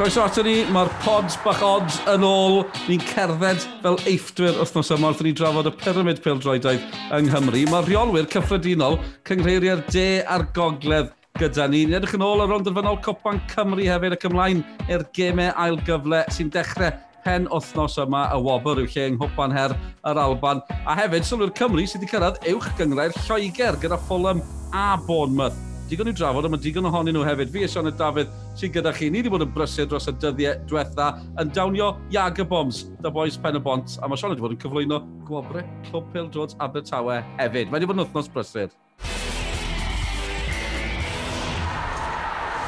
[0.00, 2.62] Croeso ato ni, mae'r pods bach odds yn ôl.
[2.88, 6.86] Ni'n cerdded fel eiffwyr wythnos yma wrth ni drafod y pyramid pildroedaidd
[7.18, 7.66] yng Nghymru.
[7.68, 8.96] Mae'r rheolwyr cyffredinol,
[9.28, 11.84] cyngreiriau'r de a'r gogledd gyda ni.
[11.84, 16.24] Ni'n edrych yn ôl ar ronddyfynol Copan Cymru hefyd ac ymlaen i'r gemau ail gyfle
[16.32, 19.76] sy'n dechrau pen wythnos yma y wobr yw lle yng Nghwpan Her
[20.08, 20.64] yr Alban.
[20.88, 24.40] A hefyd, sylwyr Cymru sydd wedi cyrraedd uwch gyngrau'r Lloegr gyda Fulham
[24.72, 27.50] a Bournemouth digon i'w drafod, ond mae digon ohonyn nhw hefyd.
[27.50, 29.08] Fi a Sioned Dafydd sy'n gyda chi.
[29.10, 31.08] Ni wedi bod yn brysur dros y dyddiau diwetha
[31.42, 34.60] yn dawnio Iaga Bombs, The Boys Pen y Bont, a mae Sean wedi bod yn
[34.62, 37.72] cyflwyno gwobre Clwb Pil Pildrods Abertawe hefyd.
[37.72, 38.70] Mae wedi bod yn wythnos brysur.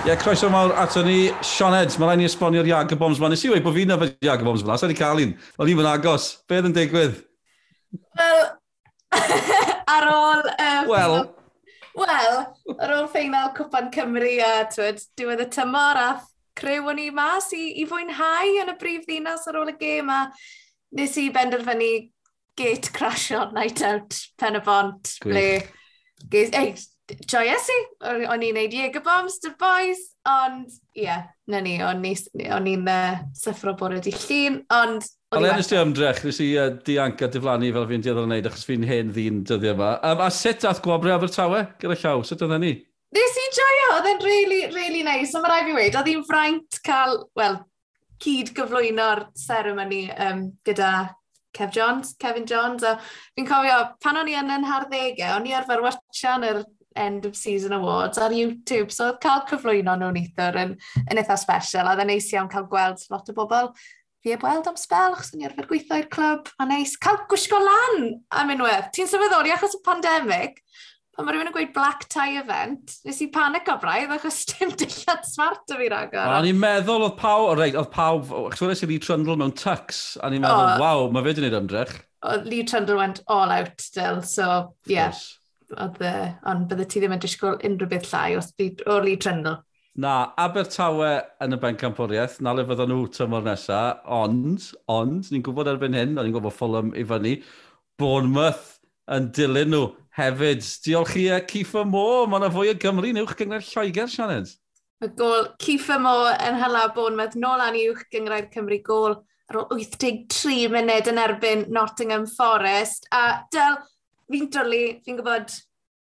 [0.02, 3.30] Ie, yeah, croeso mawr ato ni, Sioned, mae rhaid ni esbonio'r Iaga Bombs ma.
[3.30, 5.36] Nes i wedi bod fi'n yfed Iaga Bombs ma, sa'n i cael un.
[5.62, 6.32] O'n i'n agos.
[6.50, 7.20] Beth yn digwydd?
[8.18, 8.42] Wel,
[9.94, 10.42] ar ôl...
[10.56, 11.16] Uh, Wel,
[11.98, 12.36] Wel,
[12.78, 16.08] ar ôl ffeinal Cwpan Cymru a twyd, diwedd y tymor a
[16.58, 20.10] crew o'n i mas i, i fwynhau yn y brif ddinas ar ôl y gêm
[20.12, 20.22] a
[20.96, 21.92] nes i benderfynu
[22.56, 25.14] gate crash on night out pen y bont.
[25.24, 25.68] Gwych.
[26.32, 26.74] Ei,
[27.26, 27.78] joyous i,
[28.30, 33.20] o'n i'n neud Jager Bombs, dy'r boys, ond Ie, yeah, na ni, o'n i'n uh,
[33.32, 35.06] syffro bore di llun, ond...
[35.32, 38.66] Ond yn ystod ymdrech, nes i uh, dianc a diflannu fel fi'n dioddol wneud, achos
[38.68, 39.94] fi'n hen ddyn dyddiau yma.
[40.04, 42.20] Um, a sut ath gwobre Abertawe gyda llaw?
[42.28, 42.74] Sut oedd ni?
[43.16, 45.30] Nes i joio, oedd e'n really, really nice.
[45.32, 47.56] So mae rai fi wedi, oedd hi'n fraint cael, wel,
[48.20, 50.92] cyd gyflwyno'r ceremony um, gyda
[51.56, 52.84] Kev Jones, Kevin Jones.
[53.32, 56.62] Fi'n cofio, pan o'n i yn yn harddegau, o'n i arfer watchan yr
[56.96, 58.92] end of season awards ar YouTube.
[58.92, 60.76] So oedd cael cyflwyno nhw'n eithwr yn,
[61.08, 61.88] yn eitha special.
[61.88, 63.72] A oedd e'n neis iawn cael gweld lot o bobl
[64.22, 67.58] fi e weld am spel, achos ni arfer gweithio i'r clwb, a neis, cael gwisgo
[67.58, 68.04] lan
[68.38, 68.92] am unwaith.
[68.94, 70.60] Ti'n sefyddoli achos y pandemig,
[71.12, 74.70] pan mae rhywun yn gweud black tie event, nes i panic o braidd achos dim
[74.78, 76.30] dillad smart o fi ragor.
[76.36, 79.54] A ni'n meddwl oedd pawb, o reit, oedd pawb, achos wnes i Lee Trundle mewn
[79.58, 81.94] tux, a ni'n meddwl, oh, waw, mae fe di wneud ymdrech.
[82.46, 85.10] Lee Trundle went all out still, so, yeah
[85.80, 86.14] oedd e,
[86.50, 89.58] ond bydde ti ddim yn disgwyl unrhyw beth llai os di o'r Lee Trendle.
[90.02, 91.10] Na, Abertawe
[91.44, 96.14] yn y bencampwriaeth, na le fydden nhw tymor nesaf, ond, ond, ni'n gwybod erbyn hyn,
[96.16, 97.34] ni'n gwybod Fulham i fyny,
[98.00, 98.78] Bournemouth
[99.12, 99.82] yn dilyn nhw
[100.16, 100.64] hefyd.
[100.86, 104.54] Diolch i Cifa Mo, mae yna fwy o Gymru newch gyngor Lloegr, Sianed.
[105.02, 109.18] Y gol Cifa Mo yn hala Bournemouth nôl an uwch gyngor Cymru gol
[109.52, 113.08] ar ôl 83 munud yn erbyn Nottingham Forest.
[113.12, 113.76] A dyl,
[114.32, 115.54] fi'n dwlu, fi'n gwybod,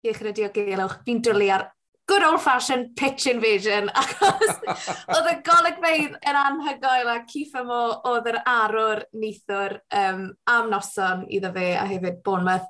[0.07, 1.69] iechyd y diogelwch, fi'n dwlu ar
[2.09, 4.55] good old fashioned pitch invasion achos
[5.13, 11.27] oedd y golygfeidd yn anhygoel a Cifa Mo oedd yr arwr neithwr um, am noson
[11.29, 12.67] iddo fe a hefyd Bournemouth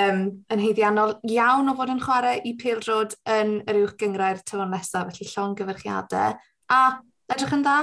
[0.00, 4.72] um, yn heiddiannol iawn o fod yn chwarae i Pildrod yn yr uwch gyngrau'r tyfon
[4.72, 6.38] nesaf felly llon gyfyrchiadau
[6.72, 6.82] a
[7.34, 7.78] edrych yn dda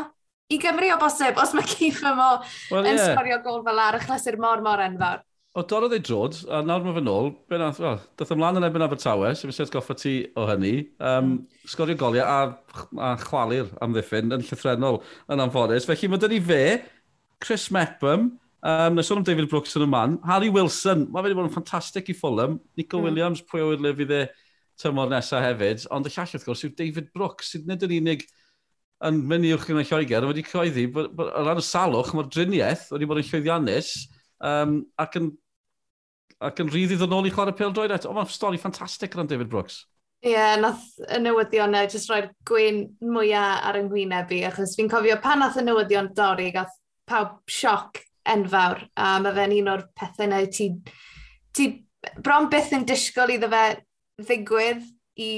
[0.50, 2.32] i Gymru o bosib os mae Cifa Mo
[2.72, 3.12] well, yn yeah.
[3.12, 5.27] sgorio gol fel ar y achlysu'r mor mor enfawr.
[5.57, 8.66] O, dorodd ei drod, a nawr mae fe nôl, ben ath, well, dath ymlaen yn
[8.68, 11.31] ebyn Abertawe, sef eisiau goffa ti o hynny, um,
[11.66, 15.00] sgorio goliau a, a chwalu'r amddiffyn yn llythrenol
[15.34, 15.88] yn anffodus.
[15.90, 16.59] Felly mae dyna fe,
[17.41, 21.40] Chris Mepham, um, na sôn am David Brooks yn y man, Harry Wilson, mae wedi
[21.40, 23.09] bod yn ffantastig i Fulham, Nico mm.
[23.09, 24.22] Williams, pwy o'r le fydd e
[24.84, 28.28] tymor nesaf hefyd, ond y llall wrth gwrs yw David Brooks, sydd nid yn unig
[29.09, 32.91] yn mynd i wrth yn y Lloegr, wedi coeddi, o ran y salwch, mae'r driniaeth
[32.94, 33.91] wedi bod yn llwyddiannus,
[34.53, 35.34] um, ac yn
[36.44, 38.12] ac yn ryddi ddod nôl i chwarae pêl droed eto.
[38.12, 39.84] O, mae'n stori ffantastig rhan David Brooks.
[40.25, 40.84] Ie, yeah, nath
[41.14, 45.44] y newyddion e jyst roi'r gwyn mwyaf ar yng ngwyneb i, achos fi'n cofio pan
[45.44, 46.74] nath y newyddion dorri, gath
[47.08, 50.72] pawb sioc enfawr, a mae fe'n un o'r pethau na ti,
[51.53, 51.68] ti
[52.25, 53.64] bron byth yn disgwyl iddo fe
[54.25, 54.88] ddigwydd
[55.22, 55.31] i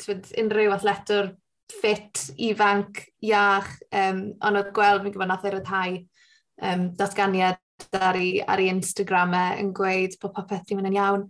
[0.00, 1.34] twyd, unrhyw athletwr
[1.74, 5.98] ffit, ifanc, iach, um, ond oedd gweld fi'n gwybod nath ei ryddhau
[6.70, 7.60] um, datganiad
[7.98, 11.26] ar ei, ar ei Instagramau e yn gweud bod popeth ddim yn iawn,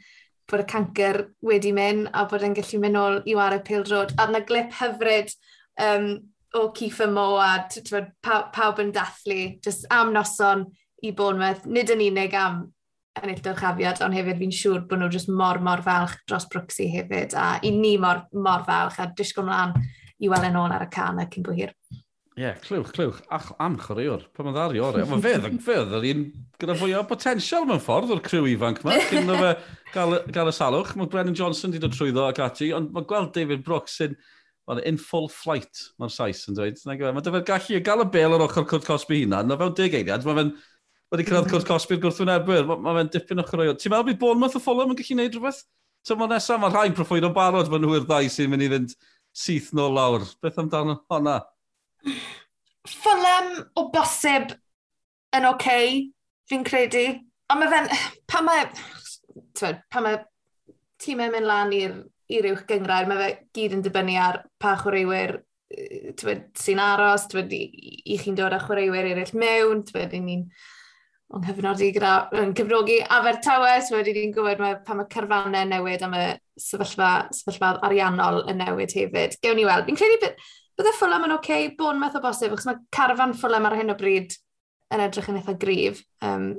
[0.50, 4.14] bod y cancer wedi mynd a bod e'n gallu mynd nôl i wario pil drod.
[4.18, 5.32] A yna glip hyfryd
[5.80, 6.08] um,
[6.54, 10.68] o Ciffa Mo a bod, pawb, pawb yn dathlu, just am noson
[11.04, 12.62] i Bournemouth, nid yn unig am
[13.22, 17.36] ennill dyrchafiad, ond hefyd fi'n siŵr bod nhw just mor, mor falch dros Brooksy hefyd,
[17.38, 19.76] a i ni mor, mor falch, a disgwyl mlaen
[20.20, 21.74] i weld e yn ôl ar y can ac yn bwyr.
[22.34, 23.20] Ie, yeah, clywch, clywch.
[23.30, 24.96] Ach, am chwaraewr, pa mae'n ddari o'r.
[25.06, 25.36] Mae fe,
[25.68, 26.22] fe oedd yr un
[26.58, 28.96] gyda fwy o potensial mewn ffordd o'r criw ifanc yma.
[29.10, 29.52] Cyn fe
[29.94, 30.96] gael, gael y salwch.
[30.98, 34.18] Mae Brennan Johnson wedi dod trwyddo ac ati, ond mae gweld David Brooks sy'n
[34.66, 36.82] well, in full flight, mae'r Sais yn dweud.
[36.82, 36.98] E.
[37.04, 39.44] Mae dyfa'r gallu gael y bel ar ochr Cwrt Cosby hynna.
[39.46, 40.52] Na fewn deg eiliad, mae fe'n
[41.14, 42.66] wedi cyrraedd Cwrt Cosby'r gwrthwynebwyr.
[42.74, 43.78] Mae fe'n dipyn o chwaraewr.
[43.78, 45.64] Ti'n meddwl bydd Bournemouth o Fulham yn gallu gwneud rhywbeth?
[46.04, 48.96] So mae nesaf, mae rhain proffwyd o'n barod, mae nhw'r ddau sy'n mynd i fynd
[49.44, 50.26] syth nôl lawr.
[50.42, 51.38] Beth amdano honna?
[52.84, 54.52] Fulham o bosib
[55.34, 55.94] yn oce, okay,
[56.50, 57.06] fi'n credu.
[57.52, 57.88] Ond mae fe'n,
[58.30, 58.68] pa mae,
[59.56, 60.20] twed, pa mae
[61.02, 65.38] tîmau mynd lan i'r uwch gyngrair, mae fe gyd yn dibynnu ar pa chwaraewyr
[66.60, 67.64] sy'n aros, twed, i,
[68.14, 70.46] i chi'n dod â chwaraewyr eraill mewn, twed, i ni'n
[71.34, 76.04] o'n hyfnodi gyda, yn cyfrogi Abertawe, twed, i ni'n gwybod mae, pa mae carfanau newid
[76.06, 76.26] am y
[76.60, 79.38] sefyllfa, sefyllfa ariannol yn newid hefyd.
[79.42, 82.68] Gewn ni weld, fi'n credu beth, bydde Fulham yn oce, okay, Bournemouth meddwl bosib, achos
[82.68, 84.36] mae carfan Fulham ar hyn o bryd
[84.94, 86.02] yn edrych yn eitha grif.
[86.24, 86.54] Um,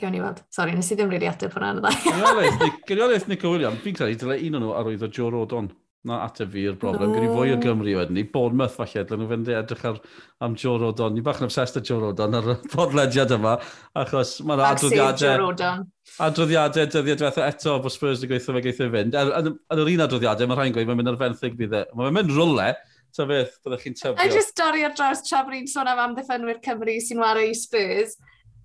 [0.00, 0.42] Gewn ni weld.
[0.50, 2.70] Sori, nes i ddim really ateb hwnna yn dda.
[2.88, 5.70] Gyrioelaeth Nico William, fi'n credu dyle un o'n nhw arwyddo Joe Rodon.
[6.04, 7.08] Na ateb fi i'r broblem.
[7.08, 7.16] No.
[7.16, 8.24] Gyrru fwy o Gymru wedyn ni.
[8.28, 10.00] Bournemouth falle, dylai nhw fynd edrych ar,
[10.44, 11.14] am Joe Rodon.
[11.14, 13.54] Ni bach yn obsessed â Joe Rodon ar y podlediad yma,
[14.02, 15.86] achos mae'n adroddiadau...
[16.26, 19.16] Adroddiadau dyddiad diwetha eto, bod Spurs yn gweithio fe geithio fynd.
[19.16, 21.86] Er, yn yr un adroddiadau, mae rhai'n gweud, mae'n mynd ar fenthyg bydd e.
[21.96, 22.68] Mae'n mynd rwle,
[23.14, 24.18] Ta beth, byddech chi'n tybio.
[24.18, 27.54] A just dorri ar draws tra bod ni'n sôn am amddiffynwyr Cymru sy'n wario i
[27.54, 28.16] Spurs,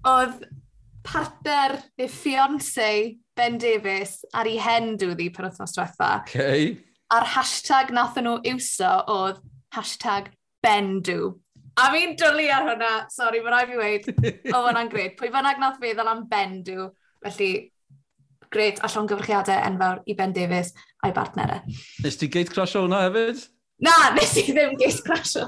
[0.10, 0.40] oedd
[1.06, 2.90] partner neu fiance
[3.38, 6.10] Ben Davies ar ei hen dwyddi per wythnos diwetha.
[6.26, 6.74] Okay.
[7.14, 9.40] A'r hashtag nath nhw iwso oedd
[9.76, 10.34] hashtag
[10.66, 11.36] Bendw.
[11.80, 14.10] A fi'n dwlu ar hwnna, sori, mae rai fi weid,
[14.56, 15.14] o hwnna'n gred.
[15.20, 16.90] Pwy fynnag nath feddwl am Bendw,
[17.24, 17.52] felly
[18.52, 20.74] gred allan gyfrchiadau enfawr i Ben Davies
[21.06, 21.62] a'i bartnerau.
[22.04, 23.46] Nes ti gate crash o hwnna hefyd?
[23.84, 25.48] Na, nes i ddim geis crasio.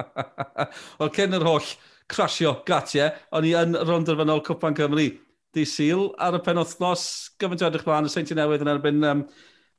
[1.00, 1.68] Wel, cyn yr holl
[2.10, 5.08] crasio gatiau, o'n i yn rond yr fanol Cwpan Cymru.
[5.56, 7.04] Di Sil ar y pen othnos,
[7.40, 9.24] gyfaint o edrych blaen y Seinti Newydd yn erbyn um,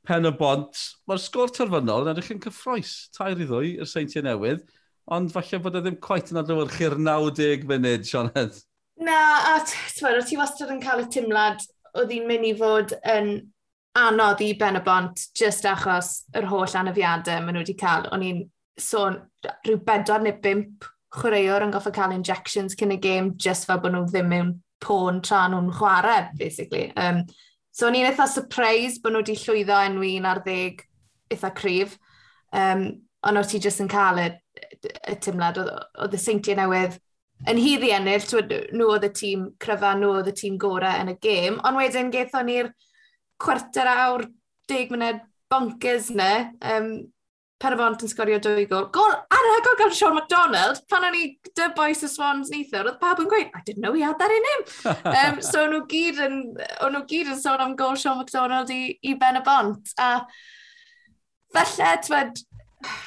[0.08, 0.82] pen y bont.
[1.08, 4.66] Mae'r sgôr terfynol yn edrych yn cyffroes, tair i ddwy y Seinti Newydd,
[5.14, 8.58] ond falle bod e ddim quite yn adlewyrchu'r 90 munud, Sioned.
[9.02, 9.22] Na,
[9.54, 11.64] a ti'n ti wastad yn cael y timlad
[11.96, 13.32] oedd hi'n mynd i fod yn
[13.98, 18.08] anodd i ben y bont just achos yr holl anafiadau maen nhw wedi cael.
[18.14, 18.42] O'n i'n
[18.80, 19.18] sôn
[19.66, 23.92] rhyw bedwar neu bimp chwaraewr yn goffa cael injections cyn y game just fel bod
[23.92, 24.52] nhw ddim mewn
[24.82, 26.90] pôn tra nhw'n chwarae, basically.
[26.96, 27.22] Um,
[27.70, 30.84] so o'n i'n eitha surprise bod nhw wedi llwyddo enwi un ar ddeg
[31.32, 31.98] eitha cryf.
[32.52, 32.86] Um,
[33.28, 34.28] ond o ti jyst yn cael y,
[35.12, 36.96] y tymlad oedd y seintiau newydd
[37.50, 38.24] yn hyddi ennill,
[38.72, 42.10] nhw oedd y tîm cryfa, nhw oedd y tîm gorau yn y gêm, ond wedyn
[42.14, 42.72] gaethon ni'r
[43.42, 44.26] cwarter awr,
[44.70, 45.20] deg munud,
[45.52, 46.32] bonkers ne.
[46.62, 46.94] Um,
[47.62, 48.88] pen y bont yn sgorio dwy gol.
[48.94, 52.98] Gol ar y gan Sean MacDonald, pan o'n i dy boys y Swans neithio, oedd
[53.02, 54.64] pawb yn gweud, I didn't know he had that in him.
[55.18, 56.40] um, so nhw gyd, yn,
[56.82, 59.94] o'n nhw gyd yn sôn am gol Sean MacDonald i, i Ben y Bont.
[60.02, 60.24] A
[61.54, 62.42] falle, twed,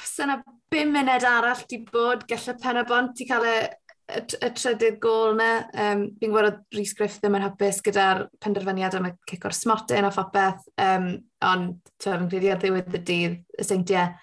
[0.08, 0.40] syna
[0.72, 3.58] 5 munud arall di bod, gallai Pen y Bont i cael y
[4.06, 5.50] y, y trydydd gol yna,
[5.84, 9.56] um, fi'n gwybod oedd Rhys Griff ddim yn hapus gyda'r penderfyniad am y cic o'r
[9.56, 11.08] smotyn a phopeth, um,
[11.46, 14.14] ond fi'n credu ar ddiwedd y dydd, y seintiau,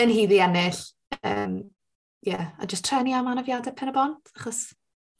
[0.00, 0.82] yn hyddi ennill.
[1.26, 1.58] Um,
[2.26, 4.70] yeah, a just trenu am anafiadau pen y bont, achos...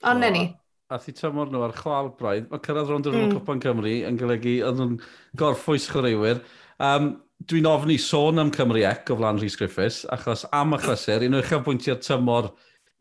[0.07, 0.47] Ond oh, ni.
[0.91, 3.35] A thi tymor nhw ar chwal braidd, mae cyrraedd rond yr mm.
[3.37, 4.95] Cwpan Cymru yn golygu yn nhw'n
[5.39, 6.41] gorffwys chwaraewyr.
[6.81, 7.13] Um,
[7.49, 11.37] Dwi'n ofni sôn am Cymru Ec o flan Rhys Griffiths, achos am y chlysur, un
[11.37, 12.49] o'r uchaf bwyntiau'r tymor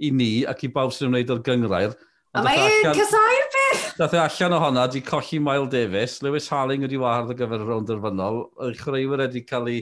[0.01, 1.95] i ni ac i bawb sy'n ymwneud o'r gyngrair.
[2.35, 3.87] A mae un cysau'r peth!
[3.99, 7.65] Dath e allan o honna, di colli Mael Davis, Lewis Harling wedi wahardd ar gyfer
[7.65, 9.81] y rownd fynol, y chreuwyr wedi cael ei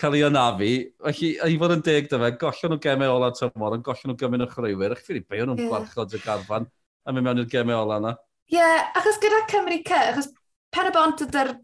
[0.00, 0.70] cael ei anafu.
[1.08, 4.20] Felly, i fod yn deg dy fe, gollon nhw gemau ola tymor, yn gollon nhw
[4.20, 5.72] gymryd y chwaraewyr, ac ffyri beio nhw'n yeah.
[5.72, 6.68] gwarchod y garfan
[7.02, 8.14] a mynd mewn i'r gemau ola yna.
[8.52, 10.30] Ie, yeah, achos gyda Cymru C, achos
[10.74, 11.54] pen y bont ydy'r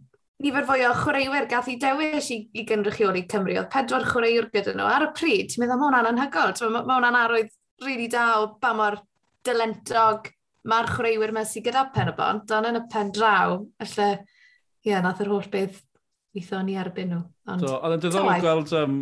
[0.45, 3.57] nifer fwy o chwaraewyr gath i dewis i, i gynrychioli Cymru.
[3.59, 4.87] Oedd pedwar chwaraewr gyda nhw.
[4.87, 6.55] Ar y pryd, ti'n meddwl, mae hwnna'n anhygol.
[6.77, 7.51] Mae hwnna'n arwydd
[7.83, 8.99] rili really da o ba mor
[9.47, 10.31] dylentog
[10.69, 14.09] mae'r chwaraewyr mewn sydd gyda pen y bont, ond yn y pen draw, felly,
[14.83, 15.79] ie, yeah, nath yr holl beth
[16.37, 17.23] weithio ni erbyn nhw.
[17.49, 18.99] Ond, so, oedd yn diddorol gweld um,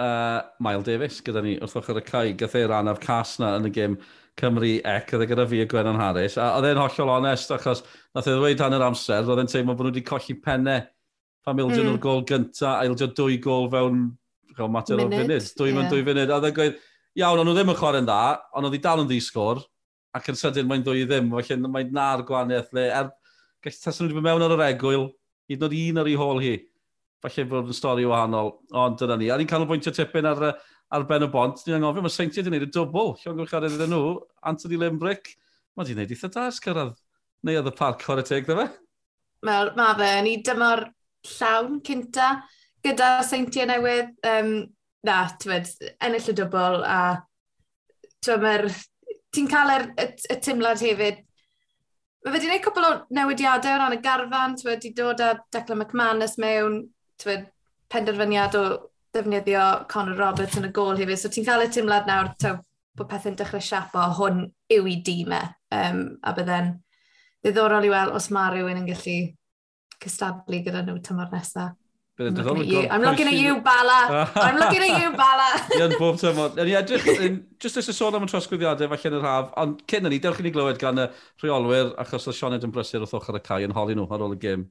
[0.00, 3.56] uh, Mael Davies gyda ni wrth ochr y cae, gath ei ran o'r cas na
[3.58, 3.98] yn y gym
[4.40, 7.84] Cymru Ec, oedd e gyda fi y Gwenan Harris, a oedd e'n hollol onest, achos
[8.16, 10.86] nath e ddweud dan yr amser, oedd e'n teimlo bod nhw wedi colli pennau
[11.44, 11.90] pan mildio mm.
[11.90, 14.06] nhw'r gol gyntaf, a ildio dwy gol fewn
[14.56, 15.76] fel mater o funud, dwy yeah.
[15.76, 16.80] mewn dwy funud, a oedd e'n gweud,
[17.18, 18.20] iawn, ond nhw ddim yn chwarae'n dda,
[18.56, 19.62] ond oedd hi dal yn ddisgwr,
[20.16, 22.86] ac yn sydyn mae'n dwy i ddim, felly mae'n na'r gwahaniaeth le.
[22.88, 23.10] Er,
[23.64, 25.08] gall tasyn nhw wedi bod mewn ar yr egwyl,
[25.50, 26.54] hyd yn oed un ar ei hôl hi.
[27.22, 29.30] Falle bod yn stori wahanol, ond dyna ni.
[29.30, 30.48] A ni'n canolbwyntio tipyn ar,
[30.92, 31.62] ar Ben y Bont.
[31.66, 33.12] Ni'n angofio, mae Seintiau wedi gwneud y dwbl.
[33.22, 34.16] Llon gwrchared iddyn nhw,
[34.50, 35.34] Anthony Limbrick.
[35.76, 36.96] Mae wedi gwneud eitha da ysgyrraedd.
[37.46, 38.66] Neu oedd y parc chwarae teg, dda fe?
[39.46, 40.84] Mae ma fe, ni dyma'r
[41.36, 42.32] llawn cynta
[42.84, 44.12] gyda Seintiau newydd.
[44.26, 44.52] Um,
[45.06, 45.68] na, tywed,
[46.02, 47.02] ennill y dwbl a.
[48.22, 51.22] Ti'n cael er, y, y tumlad hefyd.
[52.22, 55.80] Mae wedi gwneud cwbl o newidiadau o ran y garfan, tywed, wedi dod â Declan
[55.80, 56.82] McManus mewn,
[57.22, 57.48] tywed,
[57.92, 58.64] penderfyniad o
[59.12, 61.18] defnyddio Conor Roberts yn y gol hefyd.
[61.20, 62.60] So ti'n cael y tumlad nawr, tew,
[62.96, 65.52] bod pethau'n dechrau siapo, hwn yw i dîmau.
[65.72, 66.18] Um, e.
[66.28, 66.74] a bydden
[67.42, 69.16] ddiddorol i weld os mae rhywun yn gallu
[70.02, 71.74] cystadlu gyda nhw tymor nesaf.
[72.28, 74.30] I'm looking at you, Bala.
[74.34, 75.48] I'm looking at you, Bala.
[75.78, 76.54] Ia'n bob tymor.
[76.62, 77.08] Yn i edrych,
[77.62, 80.40] just as eisiau sôn am y trosgwyddiadau, falle yn yr haf, ond cyn ni, dewch
[80.42, 81.08] i ni glywed gan y
[81.42, 84.36] rheolwyr, achos oedd Sioned yn brysur wrth ochr y cae yn holi nhw ar ôl
[84.36, 84.66] y gêm.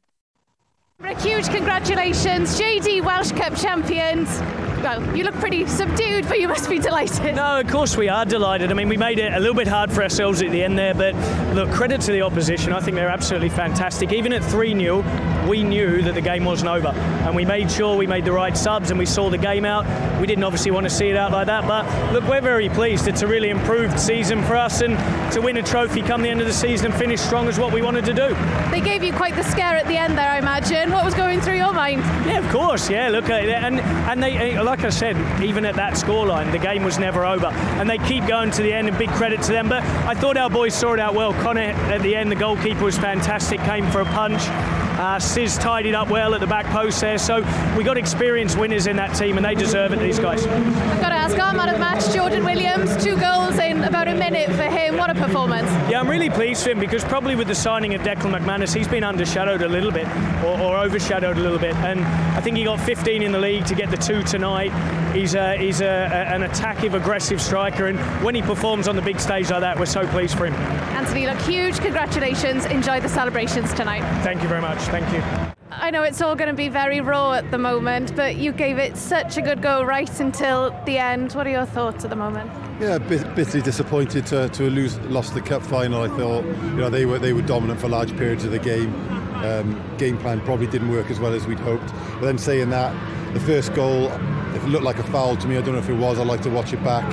[1.22, 4.39] Huge congratulations, JD Welsh Cup champions.
[4.82, 7.36] Well, you look pretty subdued, but you must be delighted.
[7.36, 8.72] No, of course we are delighted.
[8.72, 10.94] I mean, we made it a little bit hard for ourselves at the end there,
[10.94, 11.14] but
[11.54, 12.74] look, credit to the opposition.
[12.74, 14.12] I think they're absolutely fantastic.
[14.12, 16.88] Even at 3 0, we knew that the game wasn't over.
[16.88, 19.86] And we made sure we made the right subs and we saw the game out.
[20.20, 23.08] We didn't obviously want to see it out like that, but look, we're very pleased.
[23.08, 24.98] It's a really improved season for us, and
[25.34, 27.72] to win a trophy come the end of the season and finish strong is what
[27.72, 28.36] we wanted to do.
[28.72, 30.92] They gave you quite the scare at the end there, I imagine.
[30.92, 32.02] What was going through your mind?
[32.26, 32.90] Yeah, of course.
[32.90, 36.58] Yeah, look, uh, and and they, uh, like I said, even at that scoreline, the
[36.58, 38.88] game was never over, and they keep going to the end.
[38.88, 39.68] And big credit to them.
[39.68, 41.34] But I thought our boys saw it out well.
[41.34, 43.60] Connor at the end, the goalkeeper was fantastic.
[43.62, 44.40] Came for a punch.
[44.98, 47.18] Uh, Sis tied it up well at the back post there.
[47.18, 47.42] So
[47.75, 50.48] we got experienced winners in that team, and they deserve it, these guys.
[50.48, 54.50] I've got to ask, our man of match, Jordan Williams, two goals about a minute
[54.52, 54.98] for him.
[54.98, 55.70] What a performance.
[55.90, 58.88] Yeah, I'm really pleased for him because probably with the signing of Declan McManus, he's
[58.88, 60.08] been undershadowed a little bit
[60.44, 61.76] or, or overshadowed a little bit.
[61.78, 64.72] And I think he got 15 in the league to get the two tonight.
[65.14, 67.88] He's, a, he's a, a, an attackive, aggressive striker.
[67.88, 70.54] And when he performs on the big stage like that, we're so pleased for him.
[70.96, 72.66] Anthony, look, huge congratulations.
[72.66, 74.02] Enjoy the celebrations tonight.
[74.24, 74.80] Thank you very much.
[74.80, 75.22] Thank you.
[75.72, 78.78] I know it's all going to be very raw at the moment, but you gave
[78.78, 81.32] it such a good go right until the end.
[81.34, 82.52] What are your thoughts at the moment?
[82.82, 86.02] Yeah, bit, bitterly disappointed to, to lose, lost the cup final.
[86.02, 88.92] I thought, you know, they were they were dominant for large periods of the game.
[89.44, 91.94] Um, game plan probably didn't work as well as we'd hoped.
[92.14, 92.92] But then saying that,
[93.36, 94.08] the first goal,
[94.56, 96.18] it looked like a foul to me, I don't know if it was.
[96.18, 97.06] I'd like to watch it back.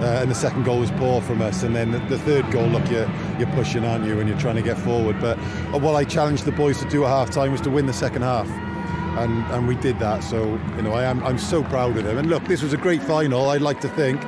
[0.00, 1.64] Uh, and the second goal was poor from us.
[1.64, 4.56] And then the, the third goal, look, you're, you're pushing, aren't you, and you're trying
[4.56, 5.20] to get forward.
[5.20, 7.86] But uh, what I challenged the boys to do at half time was to win
[7.86, 8.48] the second half.
[9.18, 10.22] And, and we did that.
[10.22, 10.44] So,
[10.76, 12.16] you know, I am, I'm so proud of them.
[12.16, 14.22] And look, this was a great final, I'd like to think.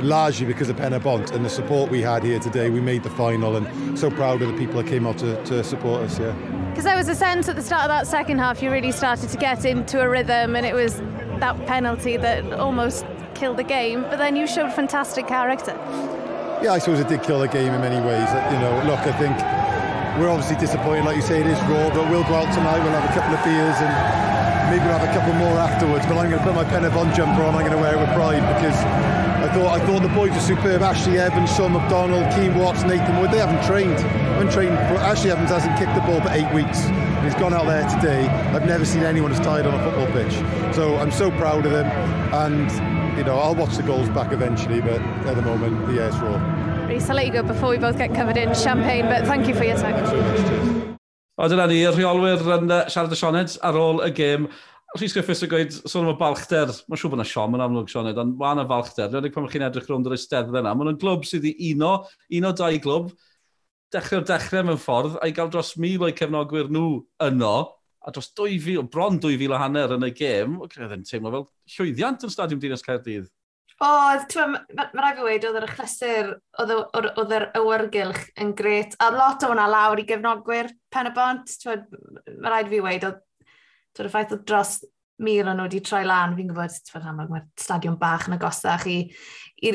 [0.00, 3.56] Largely because of Penabont and the support we had here today, we made the final,
[3.56, 6.18] and so proud of the people that came out to, to support us.
[6.18, 6.32] Yeah,
[6.70, 9.28] because there was a sense at the start of that second half you really started
[9.28, 10.96] to get into a rhythm, and it was
[11.40, 15.72] that penalty that almost killed the game, but then you showed fantastic character.
[16.62, 18.28] Yeah, I suppose it did kill the game in many ways.
[18.54, 19.36] You know, look, I think
[20.18, 22.94] we're obviously disappointed, like you say, it is raw, but we'll go out tonight, we'll
[22.94, 23.92] have a couple of beers and
[24.70, 26.06] maybe we'll have a couple more afterwards.
[26.06, 28.12] But I'm going to put my Penabon jumper on, I'm going to wear it with
[28.14, 28.78] pride because
[29.54, 30.82] thought I thought the boys were superb.
[30.82, 33.98] Ashley Evans, Sean McDonald, Keane Watts, Nathan Wood, they haven't trained.
[33.98, 34.72] haven't trained.
[34.72, 36.84] Ashley Evans hasn't kicked the ball for eight weeks.
[37.22, 38.26] He's gone out there today.
[38.54, 40.34] I've never seen anyone as tired on a football pitch.
[40.74, 41.86] So I'm so proud of them.
[42.32, 42.70] And
[43.16, 46.86] you know, I'll watch the goals back eventually, but at the moment, the air's raw.
[46.86, 49.54] Reece, I'll let you go before we both get covered in champagne, but thank you
[49.54, 50.92] for your time.
[51.38, 54.44] O, dyna ni, y rheolwyr yn uh, siarad y Sioned ar ôl y gêm.
[54.92, 57.88] Rhys Griffiths yn gweud, sôn am y balchder, mae'n siŵr bod yna Sean yn amlwg
[57.88, 59.08] Sean ond mae yna balchder.
[59.08, 61.92] Rydych pan chi'n edrych rownd yr eisteddau yna, mae'n glwb sydd i uno,
[62.36, 63.14] uno dau glwb,
[63.96, 67.54] dechrau'r dechrau mewn ffordd, a'i gael dros mil o'i cefnogwyr nhw yno,
[68.04, 72.28] a dros 2000, bron 2000 o hanner yn y gêm, oedd yn teimlo fel llwyddiant
[72.28, 73.32] yn Stadiwm Dinas Caerdydd.
[73.82, 73.88] O,
[74.28, 76.32] ti'n mae rai fi wedi, oedd yr achlysur,
[76.62, 81.56] oedd yr awyrgylch yn gret, a lot o hwnna lawr i gefnogwyr pen y bont,
[81.64, 83.22] mae rhaid fi wedi, oedd
[83.96, 84.80] Dwi'n y ffaith o dros
[85.22, 88.86] mil o'n nhw wedi troi lan, fi'n gwybod, ti'n amlwg, mae'r stadion bach yn agosach
[88.90, 88.98] i,
[89.62, 89.72] i,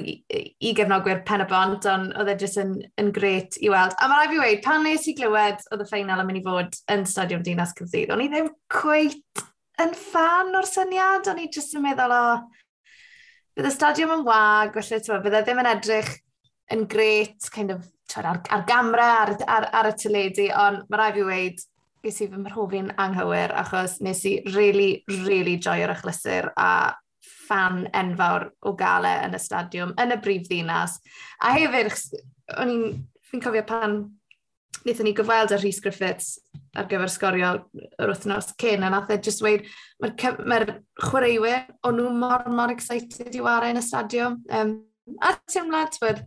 [0.67, 3.95] i gefnogwyr pen y bont, ond oedd e jyst yn, yn gret i weld.
[4.01, 6.45] A mae rai fi wedi, pan nes i glywed oedd y ffeinal yn mynd i
[6.47, 9.45] fod yn stadion Dinas Cymdeid, o'n i ddim cweit
[9.83, 12.23] yn fan o'r syniad, o'n i jyst yn meddwl, o,
[13.57, 16.11] bydd y stadion yn wag, felly, bydd e ddim yn edrych
[16.73, 21.11] yn gret, kind of, ar, ar gamra, ar, ar, ar y tyledu, ond mae rai
[21.15, 21.67] fi wedi,
[22.07, 26.71] ges i fy mhrofi'n anghywir achos nes i really, really joio'r achlysur a
[27.47, 30.97] fan enfawr o galau yn y stadiwm, yn y brif ddinas.
[31.43, 31.91] A hefyd,
[32.59, 33.99] o'n i'n cofio pan
[34.87, 36.37] wnaethon ni gyfweld ar Rhys Griffiths
[36.77, 37.53] ar gyfer sgorio
[37.99, 39.65] yr wythnos cyn, a nath e jyst dweud,
[40.03, 40.67] mae'r mae
[41.03, 44.37] chwaraewyr, o'n nhw mor, mor excited i wario yn y stadiwm.
[44.53, 44.75] Um,
[45.23, 46.23] a teimlad, bod,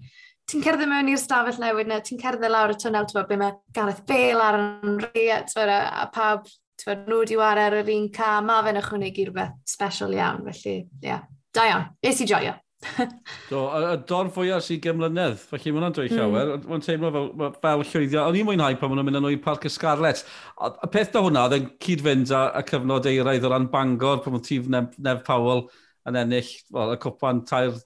[0.51, 3.55] ti'n cerdded mewn i'r stafell newid na, ti'n cerdded lawr y tunnel, ti'n be mae
[3.77, 6.49] Gareth Bale ar yn rhi, a pawb,
[6.81, 10.81] ti'n nhw wedi war ar yr un ca, mae fe'n ychwanegu rhywbeth special iawn, felly,
[10.81, 11.23] ie, yeah.
[11.55, 12.57] da iawn, es i joio.
[13.51, 16.65] Do, y don fwyaf sy'n gymlynedd, felly mae'n dweud llawer, mm.
[16.71, 17.29] mae'n teimlo fel,
[17.61, 18.23] fel llwyddio.
[18.25, 20.25] O'n i'n mwynhau pan maen nhw'n mynd yn o'i Parc y Scarlet.
[20.71, 24.35] Y peth da hwnna, oedd yn cyd-fynd â a cyfnod eiraidd o ran Bangor, pan
[24.35, 25.67] mae'n tîf Nef, Nef Powell
[26.09, 27.77] yn ennill well, y cwpan tair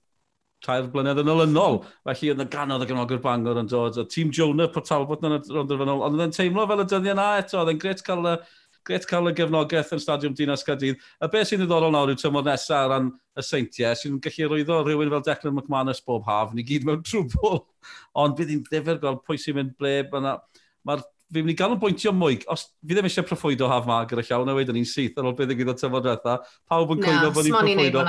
[0.64, 1.80] tair blynedd yn olynol.
[2.08, 4.00] Felly oedd yna ganodd y gyfnogwr Bangor yn dod.
[4.00, 7.18] Oedd tîm Jonah pot Talbot yn y rond ofynol, ond oedd teimlo fel y dyddiau
[7.20, 7.60] na eto.
[7.60, 8.36] Oedd e'n gret cael y
[8.84, 11.00] gret cael y gefnogaeth yn Stadiwm Dinas Cadydd.
[11.20, 14.82] A beth sy'n ddiddorol nawr yw tymor nesaf ar ran y seintiau sy'n gallu rwyddo
[14.82, 17.62] rhywun fel Declan McManus bob haf, ni gyd mewn trwbl.
[18.24, 19.96] Ond bydd hi'n ddefyr gweld pwy sy'n mynd ble.
[20.12, 22.38] Mae'r fi mynd i bwyntio mwy.
[22.52, 25.36] Os fi ddim eisiau proffwydo haf ma gyda llawn a wedyn ni'n syth ar ôl
[25.38, 26.38] beth y gyda tyfod diwetha,
[26.70, 28.04] pawb yn cwyno bod ni'n proffwydo.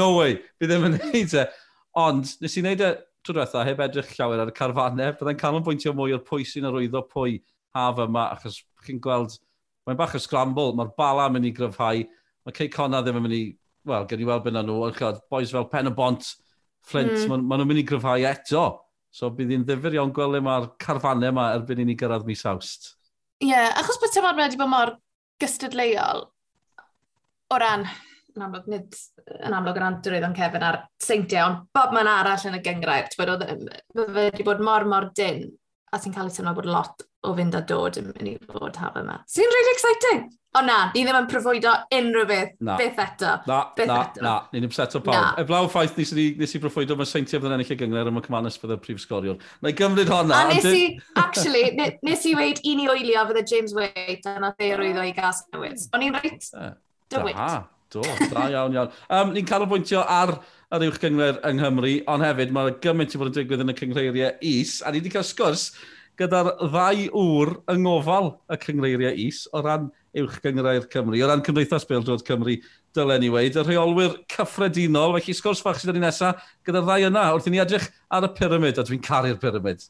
[0.00, 1.46] No way, fi ddim yn neud e.
[1.98, 2.90] Ond, nes i wneud y
[3.26, 7.02] trwy diwetha heb edrych llawer ar y carfanau, byddai'n canolbwyntio mwy o'r pwy sy'n arwyddo
[7.10, 7.40] pwy
[7.76, 9.34] haf yma, achos chi'n gweld,
[9.86, 12.04] mae'n bach o scramble, mae'r bala yn mynd i gryfhau,
[12.46, 13.42] mae Cey Conna ddim yn mynd i,
[13.90, 16.30] wel, gen i weld beth nhw, ond chod, boys fel Pen y Bont,
[16.86, 17.28] Flint, mm.
[17.28, 18.64] maen ma nhw'n mynd i gryfhau eto.
[19.12, 22.44] So bydd hi'n ddifur iawn gweld le mae'r carfanau yma erbyn i ni gyrraedd mis
[22.46, 22.92] awst.
[23.42, 24.94] Ie, yeah, achos bod tymor wedi bod mor
[25.42, 26.28] gystadleuol
[27.50, 27.88] o ran
[28.36, 28.98] yn amlwg, nid
[29.40, 33.08] yn amlwg yn andrwydd o'n Kevin ar seintiau, ond bob man arall yn y gyngrair.
[33.18, 33.58] bod e-
[34.16, 35.46] wedi bod mor mor dyn,
[35.92, 38.78] a sy'n cael ei teimlo bod lot o fynd a dod yn mynd i fod
[38.80, 39.20] haf yma.
[39.28, 40.28] Sy'n really exciting!
[40.58, 42.74] O na, ni ddim yn profwydo unrhyw beth, na.
[42.78, 43.36] beth eto.
[43.46, 44.22] Na, beth na, eto.
[44.24, 45.38] na, ni ddim set o pawb.
[45.38, 48.18] Eblaw ffaith nes i, nes i profwydo mae seintiau fydd yn ennill y gyngor am
[48.18, 49.38] y cymanes fydd y prif sgoriwr.
[49.62, 50.40] Na i gymryd honna.
[50.40, 50.86] A nes i,
[51.22, 55.06] actually, nes i weid un i oelio fydd y James Waite a na dde rwyddo
[55.06, 55.86] i gas newydd.
[55.94, 57.22] O'n i'n reit, dy
[57.90, 58.90] Do, da iawn iawn.
[59.10, 60.36] Um, ni'n canolbwyntio ar
[60.70, 63.78] yr uwch gyngor yng Nghymru, ond hefyd mae gymaint i fod yn digwydd yn y
[63.80, 65.72] cyngreiriau is, a ni wedi cael sgwrs
[66.20, 69.88] gyda'r ddau ŵr yng ngofal y cyngreiriau is o ran
[70.20, 72.56] uwch gyngrau'r Cymru, o ran Cymdeithas Bildrod Cymru,
[72.94, 77.24] dylen ni weid, y rheolwyr cyffredinol, felly sgwrs fach sydd wedi nesaf gyda'r ddau yna
[77.34, 79.86] wrth i ni edrych ar y pyramid, a dwi'n caru'r pyramid.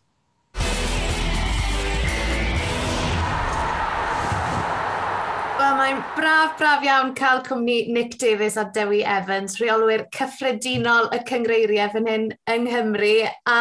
[6.40, 12.08] braf, braf iawn cael cwmni Nick Davies a Dewi Evans, rheolwyr cyffredinol y cyngreiriau fan
[12.08, 13.28] hyn yng Nghymru.
[13.50, 13.56] A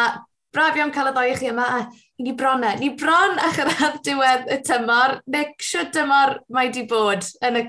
[0.54, 1.66] braf iawn cael y ddoi chi yma.
[1.76, 2.72] A ni bron e.
[2.80, 5.18] Ni bron a chyrraedd diwedd y tymor.
[5.34, 7.64] Nick, siwr tymor mae di bod yn y...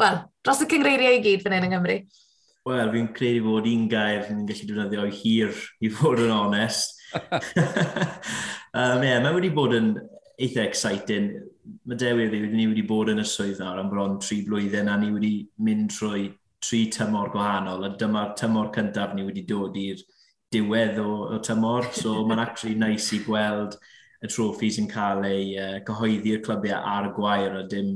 [0.00, 1.98] Wel, dros y cyngreiriau i gyd fan hyn yng Nghymru.
[2.68, 7.00] Wel, fi'n credu bod un gair ni'n gallu defnyddio i hir, i fod yn onest.
[8.76, 9.94] um, yeah, mae wedi bod yn
[10.40, 11.32] eitha exciting
[11.88, 15.10] Madewi oedd ni wedi bod yn y swydd nawr am bron tri blwyddyn a ni
[15.14, 15.34] wedi
[15.66, 16.28] mynd trwy
[16.60, 20.02] tri tymor gwahanol a dyma'r tymor cyntaf ni wedi dod i'r
[20.52, 21.88] diwedd o, o tymor.
[21.96, 23.78] So mae'n actually nice i gweld
[24.20, 27.94] y trofi sy'n cael ei uh, cyhoeddi'r clybiau ar y gwair a dim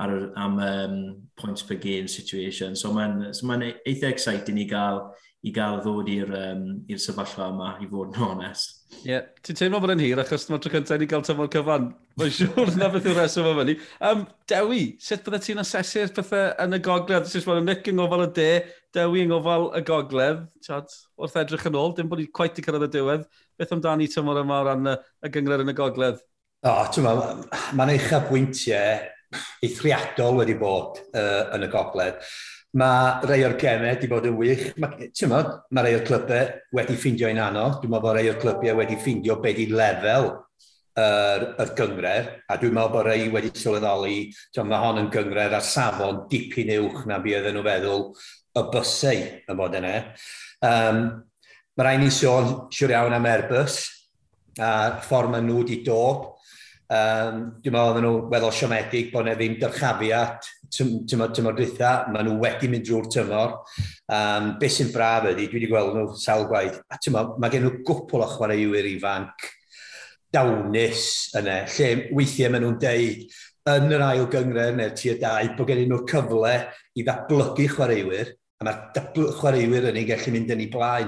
[0.00, 0.96] ar, am um,
[1.36, 2.74] points per game situation.
[2.76, 5.04] So mae'n so ma e-, eitha exciting i gael
[5.46, 8.79] i gael ddod i'r um, sefyllfa yma i fod yn onest.
[8.90, 9.26] Ie, yeah.
[9.46, 11.86] ti'n teimlo bod yn hir achos mae'r tro cyntaf ni gael tymor cyfan.
[12.20, 13.76] Mae'n siŵr na beth yw'r reswm o fyny.
[14.08, 17.28] Um, Dewi, sut bydde ti'n asesu'r pethau yn y gogledd?
[17.30, 18.48] Sut mae'n Nick yng ngofal y de,
[18.96, 20.42] Dewi yng ngofal y gogledd.
[20.66, 23.24] Chad, wrth edrych yn ôl, dim bod ni'n gwaith i cyrraedd y diwedd.
[23.60, 26.20] Beth amdani tymor yma o ran y, y gyngred yn y gogledd?
[26.60, 29.08] O, oh, ti'n meddwl, mae'n ma, ma eicha bwyntiau
[29.64, 32.20] eithriadol wedi bod uh, yn y gogledd.
[32.78, 34.68] Mae rei o'r gemau wedi bod yn wych.
[34.78, 37.80] Mae, mod, mae rei o'r clybau wedi ffeindio un anodd.
[37.80, 40.30] Dwi'n meddwl bod rei o'r clybau wedi ffeindio be di lefel
[41.00, 44.18] yr, yr gyngred, a dwi'n meddwl bod rei wedi sylweddoli,
[44.62, 48.06] mae hon yn gyngred ar safon dipyn uwch na bydd oedden nhw feddwl
[48.60, 49.94] y bysau y bod yna.
[50.70, 51.00] Um,
[51.74, 53.80] mae rhaid ni sôn siwr iawn am Airbus,
[54.60, 54.72] a
[55.06, 56.28] ffordd maen nhw wedi dod.
[56.90, 62.26] Um, dwi'n meddwl oedden nhw weddol siomedig bod yna ddim dyrchafiad tymor, tymor dwytha, maen
[62.26, 63.54] nhw wedi mynd drwy'r tymor.
[64.10, 67.62] Um, be sy'n braf ydy, dwi wedi gweld nhw sawl gwaith, a tymor, mae gen
[67.66, 69.46] nhw gwpl o chwaraewyr ifanc
[70.34, 71.04] dawnus
[71.38, 73.38] yna, e, lle weithiau maen nhw'n deud
[73.70, 76.54] yn yr ail gyngren neu'r tu y dau bod gen nhw'r cyfle
[76.98, 81.06] i ddatblygu chwaraewyr, A mae'r dybl chwaraewyr yn ei gallu mynd yn ei blaen.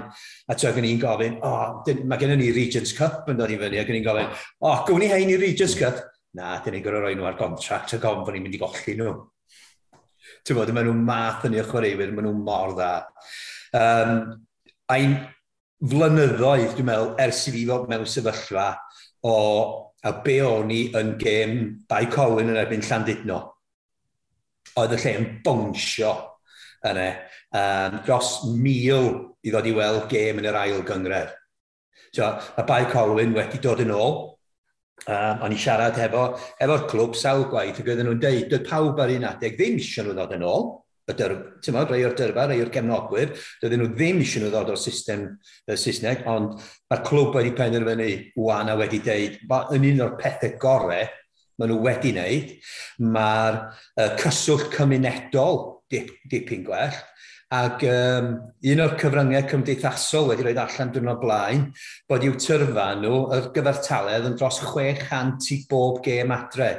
[0.49, 3.59] A ti'n gen i'n gofyn, o, oh, mae gen ni Regents Cup yn dod i
[3.61, 3.77] fyny.
[3.77, 5.99] A gen i'n gofyn, o, oh, gwn ni hein i Regents Cup.
[6.39, 8.95] Na, dyn ni'n gorau roi nhw ar contract a gofyn bod ni'n mynd i golli
[8.97, 9.13] nhw.
[10.49, 12.89] Ti'n bod, maen nhw'n math yn i'r chwaraewyr, maen nhw'n mor dda.
[13.83, 14.17] Um,
[14.97, 15.21] A'n
[15.93, 18.67] flynyddoedd, dwi'n meddwl, ers i fi fod mewn sefyllfa
[19.29, 19.37] o
[20.09, 23.43] a be o'n i yn gêm Bai Colin yn erbyn Llandudno.
[24.81, 26.17] Oedd y lle yn bonsio
[26.89, 27.07] yna.
[27.07, 29.09] E um, dros mil
[29.43, 31.33] i ddod i weld gêm yn yr ail gyngred.
[32.13, 34.33] So, a Bai Colwyn wedi dod yn ôl,
[35.03, 36.29] Um, o'n i siarad efo,
[36.63, 40.05] efo'r clwb sawl gwaith ac oedden nhw'n deud, dod pawb ar un adeg ddim eisiau
[40.07, 40.69] nhw ddod yn ôl,
[41.11, 43.33] y dyr, ti'n modd, rai o'r dyrfa, rai o'r cefnogwyr,
[43.65, 45.25] dydyn nhw ddim eisiau nhw ddod o'r system
[45.67, 46.55] y Saesneg, ond
[46.93, 49.41] mae'r clwb wedi penderfynu wwan a wedi deud,
[49.75, 51.11] yn un o'r pethau gorau
[51.59, 52.55] maen nhw wedi wneud,
[53.03, 56.95] mae'r uh, cyswllt cymunedol dip, dipyn gwell,
[57.53, 58.29] Ac um,
[58.73, 61.67] un o'r cyfryngau cymdeithasol wedi rhoi allan dyn nhw'n blaen,
[62.09, 66.71] bod i'w tyrfa nhw y gyfartaledd yn dros 600 i bob gêm adre.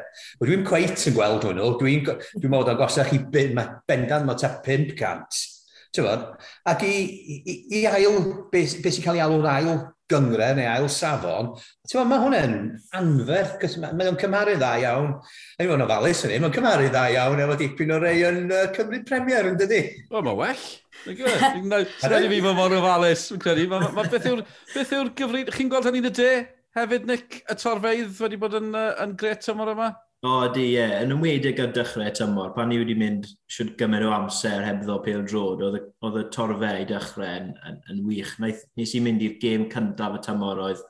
[0.41, 4.55] Dwi'n cweit yn gweld hwnnw, dwi'n dwi, dwi modd o'n gosach i bendant mae ta
[4.65, 5.52] 500.
[5.93, 6.29] Tywod?
[6.69, 8.21] Ac i, i, i ail,
[8.53, 9.73] beth be sy'n cael ei alw'n ail
[10.09, 11.51] gyngre neu ail safon,
[11.89, 12.55] tywod, mae hwnna'n
[12.99, 15.13] anferth, cos mae o'n cymharu dda iawn,
[15.57, 18.49] Ei fod yn ofalus yn ei, mae'n cymharu dda iawn efo dipyn o rei yn
[18.49, 19.83] uh, Cymru Premier yn dydi.
[20.09, 20.65] O, mae well.
[21.05, 23.67] Rhaid i fi fod mor ofalus, yn credu.
[23.71, 25.53] Ma, ma, beth yw'r yw gyfrif...
[25.55, 26.31] Chi'n gweld hynny'n y de
[26.77, 27.43] hefyd, Nick?
[27.45, 29.93] Y torfeidd wedi bod yn, uh, yn gret ymwyr yma?
[30.23, 30.83] O, di, ie.
[31.03, 34.95] Yn ymwedig ar dechrau tymor, pan ni wedi mynd siwr gymaint o amser heb ddo
[35.03, 38.37] pêl drod, oedd y torfau i dechrau yn, yn, yn wych.
[38.39, 40.85] Naeth, nes i mynd i'r gêm cyntaf y tymor oedd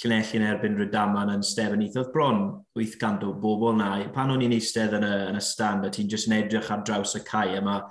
[0.00, 1.98] Llanelli yn erbyn Rydaman yn Stefanith.
[2.00, 2.40] Oedd bron
[2.80, 3.90] 800 o bobl na.
[4.14, 6.80] Pan o'n i'n eistedd yn y, yn y stand, a ti'n jyst yn edrych ar
[6.88, 7.82] draws y cae, a mae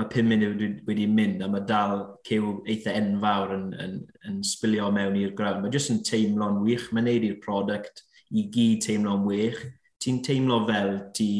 [0.00, 4.00] ma 5 munud wedi mynd, a mae dal cyw eitha enfawr yn, yn,
[4.30, 5.60] yn sbilio mewn i'r grawn.
[5.60, 9.60] Mae jyst yn teimlo'n wych, mae'n neud i'r product i gyd teimlo'n wych
[10.00, 11.30] ti'n teimlo fel ti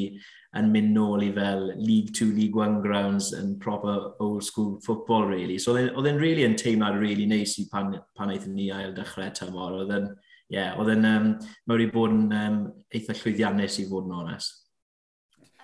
[0.58, 5.26] yn mynd nôl i fel League 2, League 1 grounds and proper old school football
[5.26, 5.58] really.
[5.58, 8.94] So oedd e, e'n really yn teimlad really neis i pan, pan eithon ni ail
[8.96, 9.76] dechrau tymor.
[9.82, 10.08] Oedd e'n,
[10.50, 12.58] yeah, oedd e'n, um, mae'n wedi bod yn um,
[12.90, 14.66] eitha llwyddiannus i fod yn onest.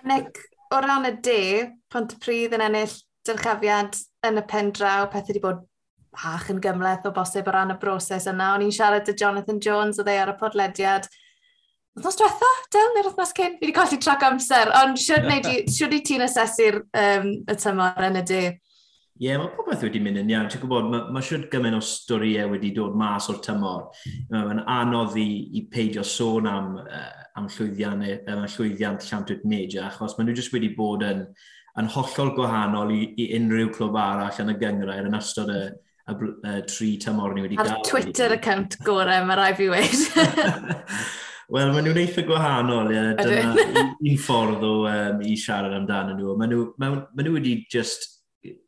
[0.07, 0.39] Nick,
[0.71, 1.41] o ran y de,
[1.91, 2.95] pont y pryd yn ennill
[3.27, 5.65] dyrchafiad yn y pen draw, peth wedi bod
[6.15, 8.53] bach yn gymleth o bosib o ran y broses yna.
[8.55, 11.11] O'n i'n siarad â Jonathan Jones o ddeu ar y podlediad,
[11.97, 13.55] Wythnos diwetha, Del, neu'r wythnos cyn?
[13.57, 18.23] Fi wedi colli trac amser, ond siwr i ti'n asesu'r um, y tymor yn y
[18.29, 18.41] de?
[19.17, 20.51] Ie, yeah, mae popeth wedi mynd yn iawn.
[20.53, 23.87] Ti'n gwybod, mae, mae siwr gymaint o storiau e wedi dod mas o'r tymor.
[24.29, 25.25] Mae'n anodd i,
[25.57, 30.53] i peidio sôn am, uh, am llwyddiannau, am llwyddiant Llantwyd Major, achos maen nhw jyst
[30.53, 31.25] wedi bod yn,
[31.81, 35.63] yn hollol gwahanol i, i unrhyw clwb arall yn y gyngrair yn ystod y,
[36.13, 37.79] y, y, y tri tymor ni wedi Ar gael.
[37.81, 40.05] Ar Twitter account gorau, mae rai fi wedi.
[41.47, 43.01] Wel, maen nhw'n eitha gwahanol, ie.
[43.21, 43.53] Dyna
[44.03, 46.33] un ffordd o um, i siarad amdano nhw.
[46.39, 48.13] Maen nhw, maen, maen nhw wedi just...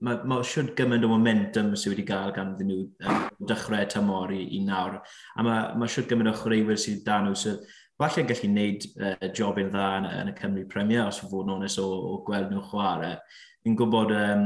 [0.03, 3.19] Mae ma siwr gymaint o momentum sydd wedi cael gan nhw um,
[3.51, 4.97] dechrau tymor i, i nawr.
[5.35, 7.67] A mae ma siwr gymaint o chreuwyr sydd dan nhw sydd
[7.99, 11.55] falle gallu gwneud uh, job yn dda yn, yn y Cymru Premier, os fod yn
[11.57, 13.17] onest o, o gweld nhw chwarae.
[13.63, 14.45] Fi'n gwybod um,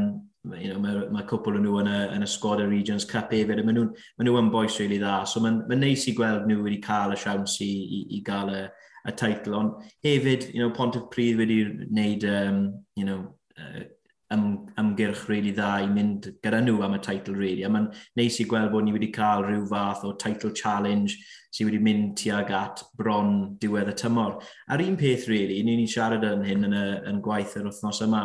[0.59, 3.31] you know, mae, mae cwpl o nhw yn y, yn y squad y Regions Cup
[3.31, 5.23] hefyd, a maen nhw'n ma nhw boes really dda.
[5.27, 8.51] So mae'n ma neis i gweld nhw wedi cael y siawns i, i, i gael
[8.51, 8.63] y,
[9.07, 12.63] y teitl, ond hefyd, you know, Pontypridd wedi wneud, um,
[12.99, 13.21] you know,
[13.59, 13.85] uh,
[14.33, 18.41] ym, ymgyrch really dda i mynd gyda nhw am y teitl really, a mae'n neis
[18.43, 21.19] i gweld bod ni wedi cael rhyw fath o teitl challenge
[21.53, 24.39] sydd wedi mynd tuag at bron diwedd y tymor.
[24.73, 28.01] A'r un peth, really, ni'n ni siarad yn hyn yn, y, yn gwaith yr wythnos
[28.07, 28.23] yma,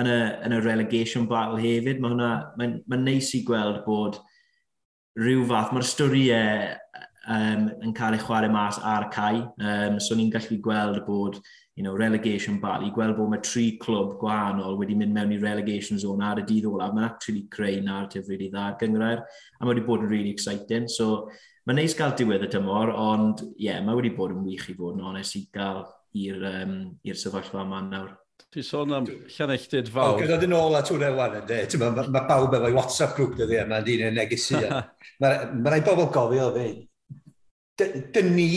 [0.00, 4.20] yn y, yn y relegation battle hefyd, mae'n ma, mae'n ma neis i gweld bod
[5.20, 6.70] rhyw fath, mae'r storiau
[7.28, 9.42] um, yn cael ei chwarae mas ar cae.
[9.60, 11.40] Um, so ni'n gallu gweld bod
[11.76, 15.38] you know, relegation battle, i gweld bod mae tri clwb gwahanol wedi mynd mewn i
[15.40, 19.70] relegation zone ar y dydd olaf, mae'n actually creu narratif really dda gyngrair, a mae
[19.70, 20.88] wedi bod yn really exciting.
[20.92, 21.30] So
[21.70, 24.72] Mae'n neis gael diwedd y tymor, ond ie, yeah, mae wedi bod yn wych i
[24.74, 25.84] fod yn onest i gael
[26.18, 26.72] i'r um,
[27.06, 28.08] sefyllfa yma nawr.
[28.50, 30.16] Ti'n sôn am llanelltid fawr.
[30.16, 31.60] O, gyda dyn ôl at hwnna wan yn de.
[31.78, 34.58] Mae ma, ma bawb efo'i WhatsApp grŵp dyddi yma, dyn yn negesu.
[35.22, 36.66] Mae ma rai bobl gofio fi.
[37.78, 38.50] Dyn ni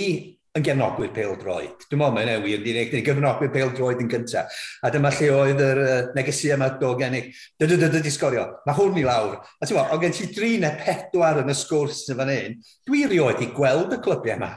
[0.53, 1.85] yn gefnogwyr pêl droed.
[1.89, 4.57] Dwi'n meddwl mae'n ewi, yn ei gefnogwyr pêl droed yn gyntaf.
[4.85, 7.21] A dyma lle oedd yr uh, negesu yma do gen i.
[7.57, 8.43] Dy, dy, dy, dy, sgorio.
[8.67, 9.39] Mae hwn i lawr.
[9.57, 12.59] A ti'n meddwl, o gen ti dri neu pedwar yn y sgwrs yn fan hyn,
[12.85, 14.51] dwi rioed i gweld y clybiau yma.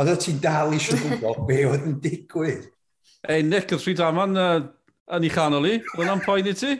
[0.00, 2.64] Ond o ti'n dal i siwgwbo be oedd yn digwydd.
[3.30, 4.56] Ei, Nick, y Sri Daman uh,
[5.14, 5.76] yn ei chanol i.
[5.92, 6.72] Hwna'n poen i ti?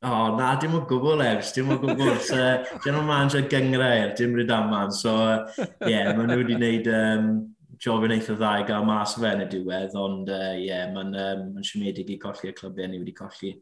[0.00, 2.12] O, oh, na, dim o gwbl ebs, dim o gwbl.
[2.28, 2.36] so,
[2.84, 4.92] General Manager gyngrair, dim rydamad.
[4.96, 5.16] So,
[5.56, 7.32] ie, yeah, maen nhw wedi gwneud um,
[7.80, 11.14] jobyn eitha dda i gael mas fe yn y diwedd, ond ie, uh, yeah, mae'n
[11.16, 13.54] um, ma siomedig i colli y clybiau ni wedi colli.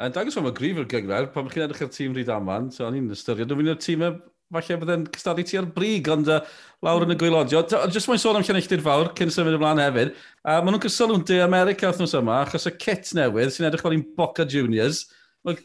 [0.00, 2.86] Yn dangos am y grif o'r gyngred, pan chi'n edrych ar tîm ryd aman, so
[2.86, 4.10] o'n i'n ystyried, dwi'n mynd i'r tîm e,
[4.52, 6.40] falle byddai'n cystadlu ti ar brig, ond uh,
[6.84, 7.62] lawr yn y gwylodio.
[7.92, 10.12] Jyst mae'n sôn am llenelltir fawr, cyn symud ymlaen hefyd.
[10.44, 13.96] Uh, Maen nhw'n cysylwn de America wrthnos yma, achos y kit newydd sy'n edrych fel
[13.96, 15.02] un Boca Juniors.
[15.44, 15.58] Mae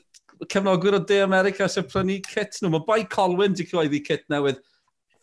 [0.49, 2.73] cefnogwyr o de America sy'n prynu kit nhw.
[2.73, 4.63] Mae Bai Colwyn di cyhoeddi kit newydd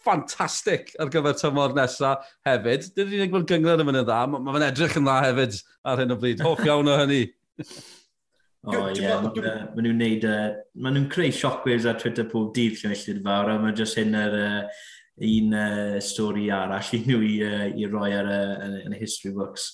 [0.09, 2.89] ffantastig ar gyfer tymor nesaf hefyd.
[2.97, 6.03] Dyn ni'n gwneud gyngor yn mynd yn dda, mae fe'n edrych yn dda hefyd ar
[6.03, 6.45] hyn o bryd.
[6.47, 7.23] Hoff iawn o hynny.
[8.67, 10.25] O ie, maen nhw'n neud,
[10.83, 14.17] maen nhw'n creu shockwaves ar Twitter pob dydd lle felly'n fawr, a mae jyst hyn
[14.19, 14.81] yr uh,
[15.29, 18.41] un uh, stori arall i nhw i, uh, i roi ar y
[18.83, 19.69] uh, history books.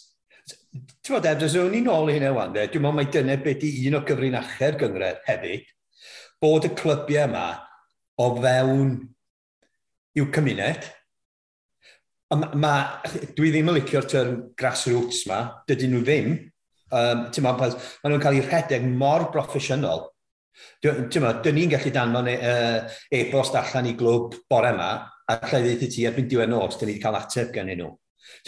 [0.45, 3.73] Ti'n bod, Edwards, o'n i'n ôl i hynny wan, dwi'n meddwl mai dyna beth i
[3.89, 5.73] un o gyfrinachau'r gyngred hefyd,
[6.45, 7.47] bod y clybiau yma
[8.21, 8.95] o fewn
[10.19, 10.91] i'w cymuned.
[12.35, 12.73] Ma, ma,
[13.37, 16.33] dwi ddim yn licio'r term grassroots ma, dydyn nhw ddim.
[16.95, 17.69] Um, ma, ma
[18.11, 20.07] nhw'n cael eu rhedeg mor broffesiynol.
[20.83, 22.39] Dyn ni'n gallu danfon e,
[23.19, 24.91] e-bost e, allan i glwb bore yma,
[25.31, 27.93] a lle ddeithu ti erbyn diwedd nos, dyn ni wedi cael ateb gen nhw.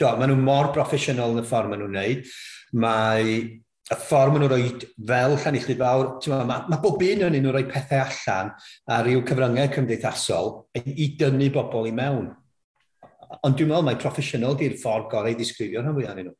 [0.02, 2.34] Maen nhw mor broffesiynol yn y ffordd maen nhw'n gwneud.
[2.82, 3.38] Mae
[3.86, 7.68] y ffordd maen nhw'n rhoi fel Llanuchyd Fawr, mae ma, bob un yn nhw'n rhoi
[7.70, 8.50] pethau allan
[8.90, 10.50] ar ryw cyfryngau cymdeithasol
[10.82, 12.32] i dynnu bobl i mewn.
[13.46, 16.34] Ond dwi'n meddwl mae proffesiynol di'r ffordd gorau i ddisgrifio rhan fwyaf nhw.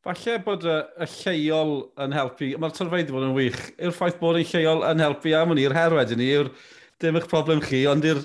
[0.00, 4.18] Falle bod y, y lleol yn helpu, mae'r tyrfeid wedi bod yn wych, yw'r ffaith
[4.18, 6.48] bod yn lleol yn helpu am hynny, yw'r her wedyn ni, yw'r
[7.04, 8.22] dim eich problem chi, ond yw'r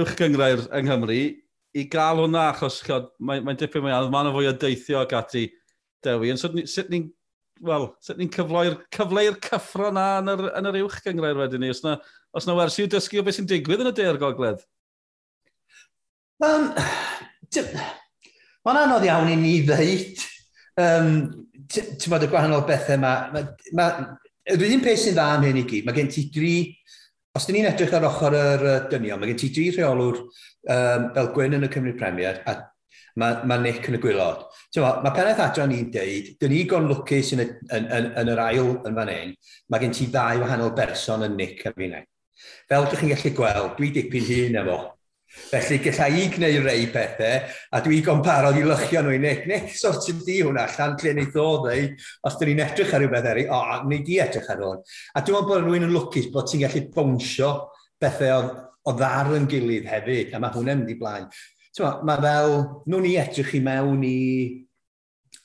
[0.00, 1.18] uwch gyngrair yng Nghymru,
[1.76, 5.44] i gael hwnna, achos mae'n mae, dipyn mwy anodd, mae'n fwy o deithio ac ati
[6.06, 6.30] dewi.
[6.32, 7.10] Ond sut ni'n
[7.64, 11.72] wel, sut ni'n cyfloi'r cyfleu'r cyffro na yn yr, yn yr uwch gyngrair wedyn ni?
[11.72, 11.96] Os na,
[12.36, 14.64] os na wersi i'w dysgu o beth sy'n digwydd yn y deir gogledd?
[16.44, 16.70] Um,
[18.66, 20.24] Mae'n anodd iawn i ni ddeud.
[20.82, 21.10] Um,
[21.66, 23.12] Ti'n bod y gwahanol bethau yma.
[23.32, 23.42] Ma,
[23.78, 23.86] ma,
[24.52, 26.56] yr un peth sy'n dda am hyn i gyd, mae gen ti dri
[27.36, 31.26] Os dyn ni'n edrych ar ochr yr dynion, mae gen ti dri rheolwr um, fel
[31.34, 32.54] Gwyn yn y Cymru Premier a
[33.20, 34.42] mae mae Nick yn y gwylod.
[34.76, 38.42] Mae ma pennaeth adran ni'n deud, dyn ni gon lwcus yn, yn, yn, yn, yr
[38.44, 39.32] ail yn fan hyn,
[39.72, 41.96] mae gen ti ddau wahanol berson yn Nick yn fi'n
[42.68, 44.76] Fel ydych chi'n gallu gweld, dwi dipyn hun efo.
[45.36, 49.46] Felly gallai i gwneud rei pethau, a dwi gon parod i lychio nhw i Nick.
[49.48, 51.88] Nick, sort of di hwnna, allan lle ni ddodd ei,
[52.28, 54.84] os dyn ni'n edrych ar rhywbeth eri, o, oh, ni di edrych ar hwn.
[55.16, 57.50] A dwi'n meddwl bod rhywun yn lwcus bod ti'n gallu bwnsio
[58.02, 61.28] bethau o, o ddar yn gilydd hefyd, a mae hwnna'n mynd i blaen
[61.84, 62.54] mae fel,
[62.88, 64.20] nhw'n ni edrych i mewn i,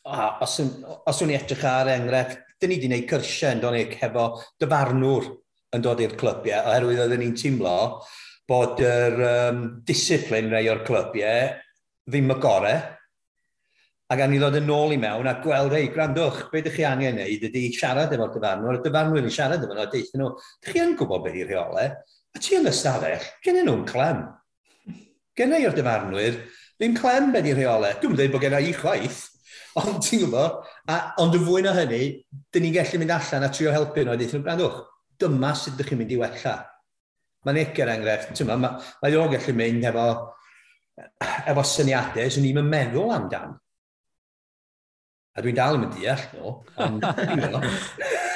[0.07, 3.63] ah, os, os nhw'n ni edrych ar er enghraifft, dyn ni wedi gwneud cyrsiau yn
[3.63, 4.27] donig hefo
[4.61, 5.27] dyfarnwr
[5.75, 7.75] yn dod i'r clybiau, oherwydd oedden ni'n teimlo
[8.49, 11.53] bod yr um, disiplin rei o'r clybiau
[12.11, 12.81] ddim y gorau,
[14.11, 16.87] a gan i ddod yn ôl i mewn a gweld, ei, gwrandwch, beth ydych chi
[16.87, 20.31] angen wneud ydy siarad efo'r dyfarnwr, y dyfarnwr yn siarad efo nhw, a deithio nhw,
[20.59, 21.93] ydych chi yn gwybod beth i'r rheolau,
[22.35, 24.25] a ti yn ystafell, gen nhw'n clem
[25.37, 26.39] gen i'r dyfarnwyr,
[26.79, 27.99] ddim clem be i'r rheolau.
[28.01, 29.21] Dwi'n dweud bod gen i chwaith,
[29.81, 30.59] ond ti'n gwybod,
[30.91, 32.03] a, ond y fwy na hynny,
[32.51, 34.83] dyn ni'n gallu mynd allan a trio helpu nhw a dweud nhw, gwrandwch,
[35.21, 36.55] dyma sut ydych chi'n mynd i wella.
[37.47, 40.07] Mae'n eger enghraifft, ti'n gwybod, mae, mae o'n gallu mynd efo,
[41.53, 43.55] efo syniadau sy'n ni'n meddwl amdan.
[45.31, 46.57] A dwi'n dal yn mynd deall nhw.
[46.83, 47.05] Ond,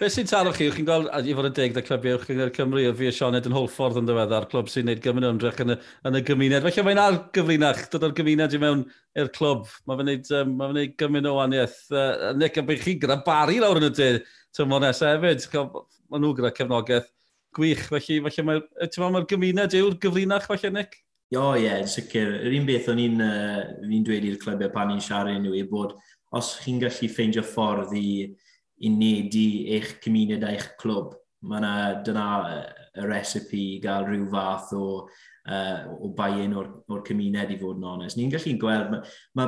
[0.00, 0.70] Be sy'n taro chi?
[0.72, 3.44] Chi'n gweld, i fod yn deg da clybiau uwch gyda'r Cymru, a fi a Sioned
[3.44, 5.76] yn holffordd yn ddiweddar, clwb sy'n gwneud gymaint o ymdrech yn y,
[6.08, 6.64] yn y gymuned.
[6.64, 8.86] Felly mae'n ar gyfrinach, dod o'r gymuned i mewn
[9.20, 9.68] i'r clwb.
[9.84, 11.76] Mae fe'n gwneud, um, ma fe gymaint o waniaeth.
[11.92, 14.18] Uh, Nick, a bych chi gyda bari lawr yn y dyn,
[14.56, 15.46] tymor nesaf hefyd.
[15.60, 17.12] Mae nhw gyda cefnogaeth
[17.60, 17.86] gwych.
[17.92, 21.02] Felly, felly mae'r ma, ma gymuned yw'r gyfrinach, felly, Nick?
[21.36, 22.38] O, ie, yeah, sicr.
[22.40, 25.98] Yr un beth o'n i'n uh, dweud i'r clybiau pan i'n siarad nhw, i bod
[26.32, 28.30] os chi'n gallu ffeindio ffordd i
[28.80, 31.16] i nedu eich cymuned a'ch clwb.
[31.48, 31.72] Mae yna,
[32.04, 32.28] dyna
[33.00, 34.86] y recipe i gael rhyw fath o,
[35.48, 38.18] uh, o buy-in o'r, or cymuned i fod yn onest.
[38.18, 39.46] Ni'n gallu gweld, mae ma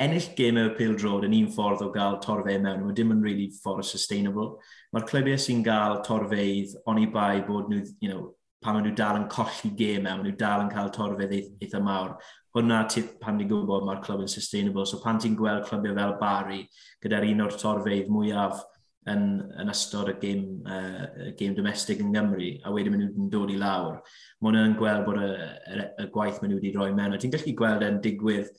[0.00, 3.24] ennill gêm y pil drod yn un ffordd o gael torfau mewn, mae dim yn
[3.24, 4.54] really ffordd sustainable.
[4.94, 8.30] Mae'r clybiau sy'n gael torfeidd oni bai bod nhw, you know,
[8.64, 11.80] pan maen nhw dal yn colli gêm mewn, maen nhw dal yn cael torfeidd eitha
[11.84, 12.16] mawr
[12.56, 14.86] hwnna ti, pan ni'n gwybod mae'r clwb yn sustainable.
[14.88, 16.60] So pan ti'n gweld clybiau fel Bari,
[17.02, 18.64] gyda'r un o'r torfeidd mwyaf
[19.10, 19.26] yn,
[19.62, 23.58] yn ystod y gêm, uh, gêm domestig yn Gymru, a wedyn maen nhw'n dod i
[23.60, 24.00] lawr,
[24.42, 27.16] mae nhw'n gweld bod y, y, y gwaith maen nhw wedi rhoi mewn.
[27.20, 28.50] Ti'n gallu gweld e'n digwydd,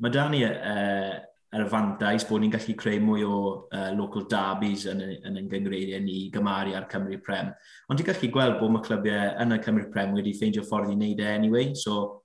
[0.00, 1.18] mae da ni uh,
[1.50, 3.36] yr afantais bod ni'n gallu creu mwy o
[3.66, 7.50] uh, local derbies yn, yn yn gyngreiriau ni gymaru ar Cymru Prem.
[7.90, 10.96] Ond ti'n gallu gweld bod mae clybiau yn y Cymru Prem wedi ffeindio ffordd i
[10.96, 12.19] wneud e anyway, so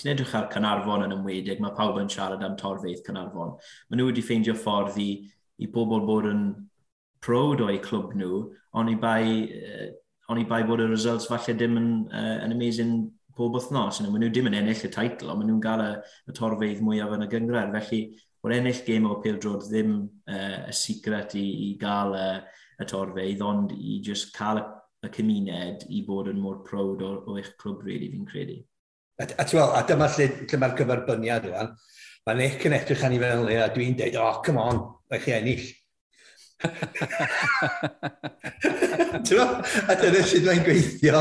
[0.00, 3.56] ti'n edrych ar Cynarfon yn ymwedig, mae pawb yn siarad am torfeidd Cynarfon.
[3.88, 5.10] Mae nhw wedi ffeindio ffordd i,
[5.60, 6.44] i bobl bod yn
[7.22, 8.44] prod o'i clwb nhw,
[8.78, 9.24] ond i bai,
[9.58, 9.90] uh,
[10.32, 12.96] on i bai bod y results falle dim yn, uh, yn amazing
[13.36, 14.00] pob wythnos.
[14.02, 15.92] Maen nhw dim yn ennill y teitl, ond maen nhw'n gael y,
[16.32, 17.76] y torfeidd mwyaf yn y gyngred.
[17.76, 18.02] Felly,
[18.42, 22.28] o'r ennill gêm o pildrod ddim uh, y secret i, i gael y,
[22.80, 24.66] y torfeidd, ond i just cael y,
[25.06, 28.62] y cymuned i bod yn mor proud o, o eich clwb, really, fi'n credu.
[29.20, 31.72] A, a, a, a dyma lle, lle mae'r gyferbyniad rwan.
[32.26, 35.22] Mae Nick yn edrych â ni fel le, a dwi'n dweud, oh, come on, mae
[35.22, 35.64] chi ennill.
[39.22, 41.20] A dyna sydd mae'n gweithio.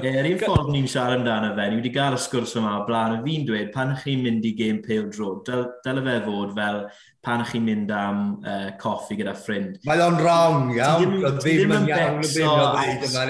[0.00, 2.84] Ie, yr un ffordd ni'n siarad amdano fe, ni wedi gael y sgwrs yma o
[2.88, 6.78] blaen, fi'n dweud pan ych chi'n mynd i game pale dro, dyle fe fod fel
[7.24, 9.78] pan ych chi'n mynd am uh, coffi gyda ffrind.
[9.88, 11.16] Mae o'n wrong, iawn.
[11.40, 12.50] Ddim yn becso,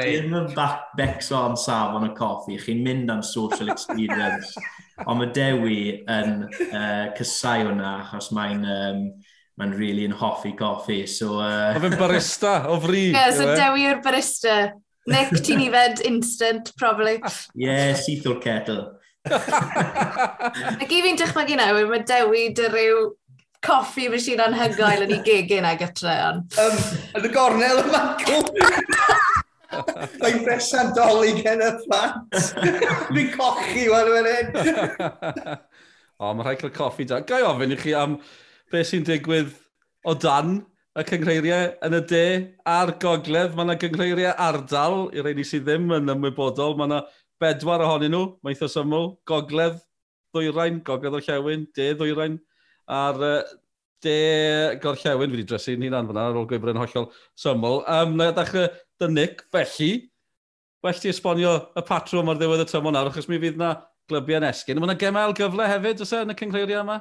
[0.01, 0.49] ddim yn
[0.99, 4.55] becso am safon y coffi, chi'n mynd am social experience.
[5.05, 8.67] Ond mae Dewi yn uh, cysau hwnna, achos mae'n...
[8.79, 9.07] Um,
[9.61, 11.05] mae'n really yn hoffi coffi.
[11.11, 11.75] So, uh...
[11.77, 13.11] O fe'n barista, o fri.
[13.13, 13.57] Yeah, so e?
[13.59, 14.59] dewi yw'r barista.
[15.11, 17.19] Nick, ti'n i fed instant, probably.
[17.61, 18.81] Yeah, syth o'r kettle.
[19.29, 23.05] Ac i fi'n dychmygu nawr, mae dewi dy ryw
[23.65, 26.17] coffi machine anhygoel yn ei gegin ag ytre.
[26.61, 26.81] Um,
[27.17, 28.03] yn y gornel yma.
[30.21, 32.41] Mae'n fresa'n doli gen y plant.
[33.11, 35.61] Fi'n cochi, wan, wan,
[36.23, 37.19] O, mae rhaid cael coffi da.
[37.27, 38.15] Gai ofyn i chi am
[38.75, 39.53] beth sy'n digwydd
[40.05, 40.57] o dan
[40.95, 42.25] y cyngreiriau yn y de
[42.71, 43.55] a'r gogledd.
[43.55, 46.77] Mae yna gyngreiriau ardal, i'r rhaid i sydd ddim yn ymwybodol.
[46.79, 47.03] Mae yna
[47.43, 49.79] bedwar ohonyn nhw, mae'n eitha syml, gogledd
[50.35, 52.39] ddwyrain, gogledd o'r llewn, de ddwyrain,
[52.91, 53.37] a'r uh,
[54.05, 54.17] de
[54.83, 57.09] gorllewin, fi wedi dresu'n hunan fyna ar ôl gwybr yn hollol
[57.41, 57.81] syml.
[57.91, 58.69] Um, na ddechrau
[59.01, 59.91] dy Nick, felly,
[60.85, 63.75] well ti esbonio y patrwm ar ddiwedd y tymor nawr, achos mi fydd na
[64.11, 64.83] glybiau yn esgyn.
[64.83, 67.01] Mae yna gemau gyfle hefyd, oes e, yn y cyngreiriau yma?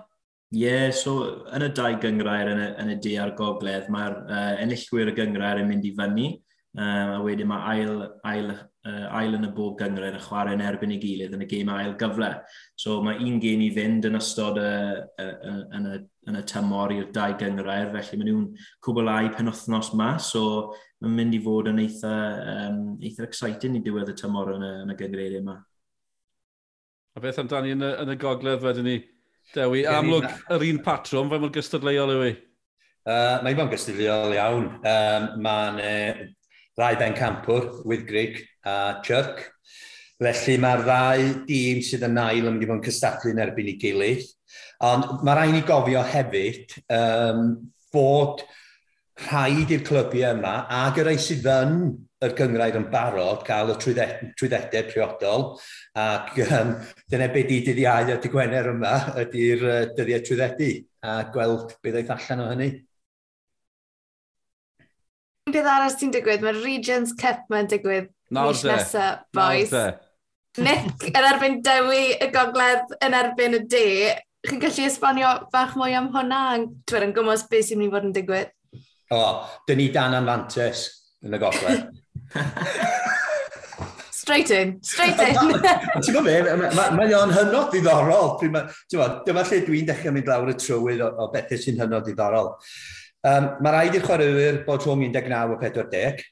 [0.53, 1.13] Ie, yeah, so
[1.55, 5.13] yn y dau gyngrair yn y, yn y de a'r gogledd, mae'r uh, enillwyr y
[5.17, 6.25] gyngrair yn mynd i fyny,
[6.77, 8.51] um, a wedyn mae ail, ail,
[8.85, 11.71] uh, ail yn y bob gyngrair yn chwarae yn erbyn ei gilydd yn y gêm
[11.73, 12.29] ail gyfle.
[12.77, 14.73] So mae un gêm i fynd yn ystod y,
[15.23, 15.95] y, y, yn, y,
[16.29, 18.45] yn y tymor i'r dau gyngrair, felly mae nhw'n
[18.85, 20.43] cwblau penwthnos ma, so
[21.01, 22.13] mae'n mynd i fod yn eitha,
[22.67, 25.57] um, eitha exciting i diwedd y tymor yn y, yn y gyngrair yma.
[27.17, 28.99] A beth amdani yn y, yn y gogledd wedyn ni?
[29.53, 32.33] Dewi, amlwg, yr un patrwm, fe mor gystadleuol yw i?
[33.03, 34.69] Uh, mae fo'n gystadleuol iawn.
[34.79, 36.21] Um, Mae'n uh,
[36.79, 39.43] ddau ben campwr, Wyddgrig a Chirk.
[40.23, 43.71] Felly mae'r ddau dîm sydd yn ail yn mynd i fod yn cystadlu yn erbyn
[43.73, 44.25] i gilydd.
[44.87, 47.49] Ond mae rhaid ni gofio hefyd um,
[47.93, 48.45] bod
[49.27, 51.75] rhaid i'r clybiau yma ac yr ei sydd yn
[52.23, 55.45] y gyngrair yn barod gael y trwyddedau priodol.
[55.99, 56.73] Ac um,
[57.11, 60.71] dyna beth di dyddiau a dy Gwener yma ydy'r uh, dyddiau trwyddedu
[61.03, 62.71] a gweld beth oedd allan o hynny.
[65.51, 66.43] Beth arall sy'n digwydd?
[66.45, 69.73] Mae'r Regions Cup mae'n digwydd mis nesaf, boys.
[70.63, 73.87] Nick yn erbyn Dewi, y gogledd yn erbyn y de.
[74.43, 76.43] Chi'n gallu esbonio bach mwy am hwnna?
[76.89, 78.53] Dwi'n gwybod beth sy'n mynd i fod yn digwydd.
[79.13, 79.23] O,
[79.67, 80.87] dyn ni dan anfantes
[81.25, 81.89] yn y gogledd.
[84.23, 85.35] Straight in, straight in.
[85.35, 86.35] Ti'n gwybod be,
[86.95, 88.37] mae o'n hynod ddiddorol.
[88.39, 92.53] Dyma lle dwi'n dechrau mynd lawr y trywydd o, o bethau sy'n hynod ddiddorol.
[93.27, 96.23] Um, mae rhaid i'r chwaraewyr bod rhwng 19 a 40.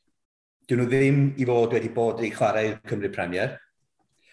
[0.72, 3.58] Dyn nhw ddim i fod wedi bod i chwarae Cymru Premier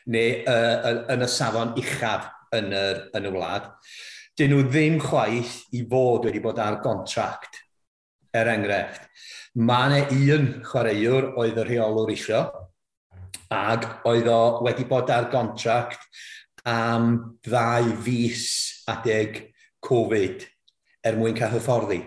[0.09, 3.69] neu uh, yn y safon uchaf yn, yr, yn y wlad.
[4.39, 7.59] Dyn nhw ddim chwaith i fod wedi bod ar gontract,
[8.39, 9.11] er enghraifft.
[9.59, 12.45] Mae yna un chwaraewr oedd y rheolwr isio,
[13.51, 16.05] ac oedd o wedi bod ar gontract
[16.69, 17.09] am
[17.43, 18.45] ddau fus
[18.93, 19.41] adeg
[19.83, 20.47] Covid
[21.03, 21.99] er mwyn cael hyfforddi.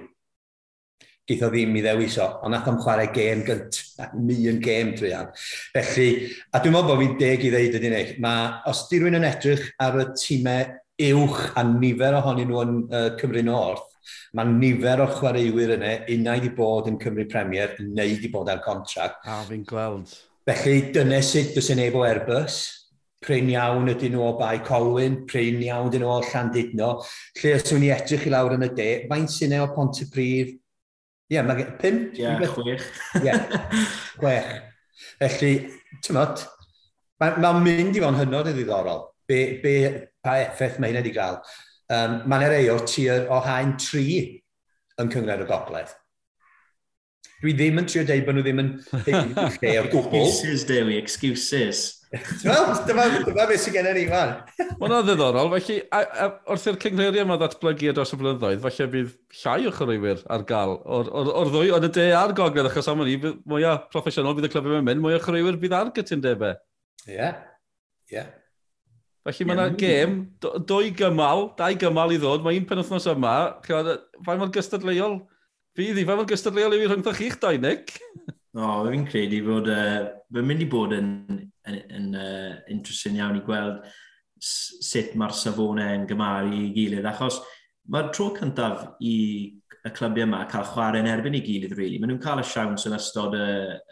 [1.28, 3.82] Geith o ddim i ddewis o, ond nath o'n chwarae gêm gynt,
[4.16, 5.36] mi yn gêm trian.
[5.76, 6.10] Felly,
[6.56, 9.28] a dwi'n meddwl bod fi'n deg i ddeud ydy'n eich, mae os di rwy'n yn
[9.28, 10.72] edrych ar y tîmau
[11.12, 13.91] uwch a nifer ohonyn nhw yn uh, Cymru North,
[14.38, 18.62] Mae nifer o chwaraewyr yna, unau wedi bod yn Cymru Premier, neu wedi bod ar
[18.66, 19.26] contract.
[19.26, 20.14] A, fi'n gweld.
[20.48, 22.62] Felly, dyna sut dys yn efo Airbus.
[23.22, 26.88] Pryn iawn ydyn nhw o Bai Colwyn, pryn iawn ydyn nhw o Llandudno.
[27.38, 30.02] Lle os yw'n i edrych i lawr yn y de, faint sy'n e o Pont
[30.02, 30.56] y Prif?
[31.32, 32.00] Ie, yeah, mae pum?
[32.18, 32.88] Ie, yeah, chwech.
[33.22, 33.78] Ie, yeah,
[34.18, 34.50] chwech.
[35.22, 35.52] Felly,
[36.02, 36.42] ti'n mynd,
[37.22, 39.06] mae'n ma mynd i fo'n hynod y ddiddorol.
[39.30, 39.76] Be, be,
[40.26, 41.38] pa effaith mae hynny wedi cael
[41.92, 44.06] um, mae'n yna rei o tir o haen tri
[45.02, 45.98] yn cyngred y gogledd.
[47.42, 48.70] Dwi ddim yn trio deud bod nhw ddim yn
[49.58, 50.22] lle o gwbl.
[50.22, 51.82] Excuses, Dewi, excuses.
[52.44, 54.34] Wel, dyma, dyma beth sy'n gennym ni, man.
[54.82, 58.88] Mae'n ddiddorol, felly, a, a, wrth i'r cynghreiriau yma ddatblygu ar dros y blynyddoedd, falle
[58.94, 62.70] bydd llai o chyrwyr ar gael o'r, or, or ddwy, ond y de a'r gogledd,
[62.70, 63.16] achos am ni,
[63.50, 66.60] mwyaf proffesiynol bydd y clyfau mewn mynd, mwy o chyrwyr bydd ar gytundebau.
[67.08, 67.42] Ie, yeah.
[68.12, 68.20] ie.
[68.20, 68.30] Yeah.
[69.22, 73.36] Felly mae yna gêm, dwy gymal, dau gymal i ddod, mae un penwthnos yma,
[73.68, 73.92] chi'n
[74.26, 75.20] fai mae'r gystadleuol?
[75.78, 77.94] Fydd i, fai mae'r gystadleuol i fi rhwngthoch chi'ch dau, Nick?
[78.58, 81.12] O, oh, fi'n credu bod, uh, fe'n mynd i bod yn,
[81.70, 83.86] yn, yn uh, interesting iawn i gweld
[84.42, 87.38] sut mae'r safonau yn gymaru i gilydd, achos
[87.94, 89.16] mae'r tro cyntaf i
[89.82, 92.02] y clybiau yma cael chwarae yn erbyn i gilydd, really.
[92.02, 93.46] Maen nhw'n cael y siawns yn ystod y,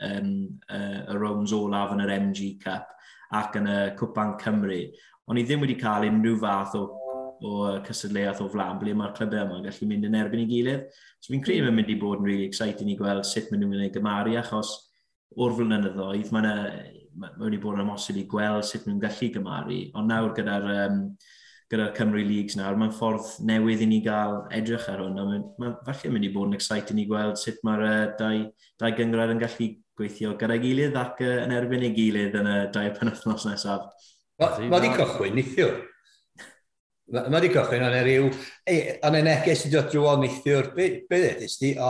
[0.10, 0.34] um,
[0.70, 2.92] y, y rounds olaf yn yr MG Cup
[3.38, 4.82] ac yn y Cwpan Cymru.
[5.30, 6.84] Ond i ddim wedi cael unrhyw fath o,
[7.46, 7.56] o
[7.86, 10.88] cysadleuaeth o flan ble mae'r clybau yma'n gallu mynd yn erbyn ei gilydd.
[11.22, 13.76] So fi'n credu mae'n mynd i bod yn really exciting i gweld sut maen nhw'n
[13.76, 14.74] gwneud gymaru achos
[15.38, 16.54] o'r flynyddoedd mae
[17.20, 19.80] ma wedi bod yn amosib i gweld sut nhw'n gallu gymaru.
[20.00, 21.02] Ond nawr gyda'r um,
[21.70, 25.20] gyda'r Cymru Leagues nawr, mae'n ffordd newydd i ni gael edrych ar hwn.
[25.20, 28.46] Mae'n ma, falle mynd i bod yn exciting i gweld sut mae'r uh, dau,
[28.82, 29.70] dau gyngrad yn gallu
[30.00, 33.86] gweithio gyda'i gilydd ac uh, yn erbyn ei gilydd yn y dau penwthnos nesaf.
[34.40, 35.80] Mae wedi cychwyn neithiwr.
[37.12, 38.28] Mae wedi cychwyn, ond e ryw...
[39.08, 41.74] Ond y e neges i dod drwy o neithiwr, beth edrych ti?
[41.82, 41.90] O,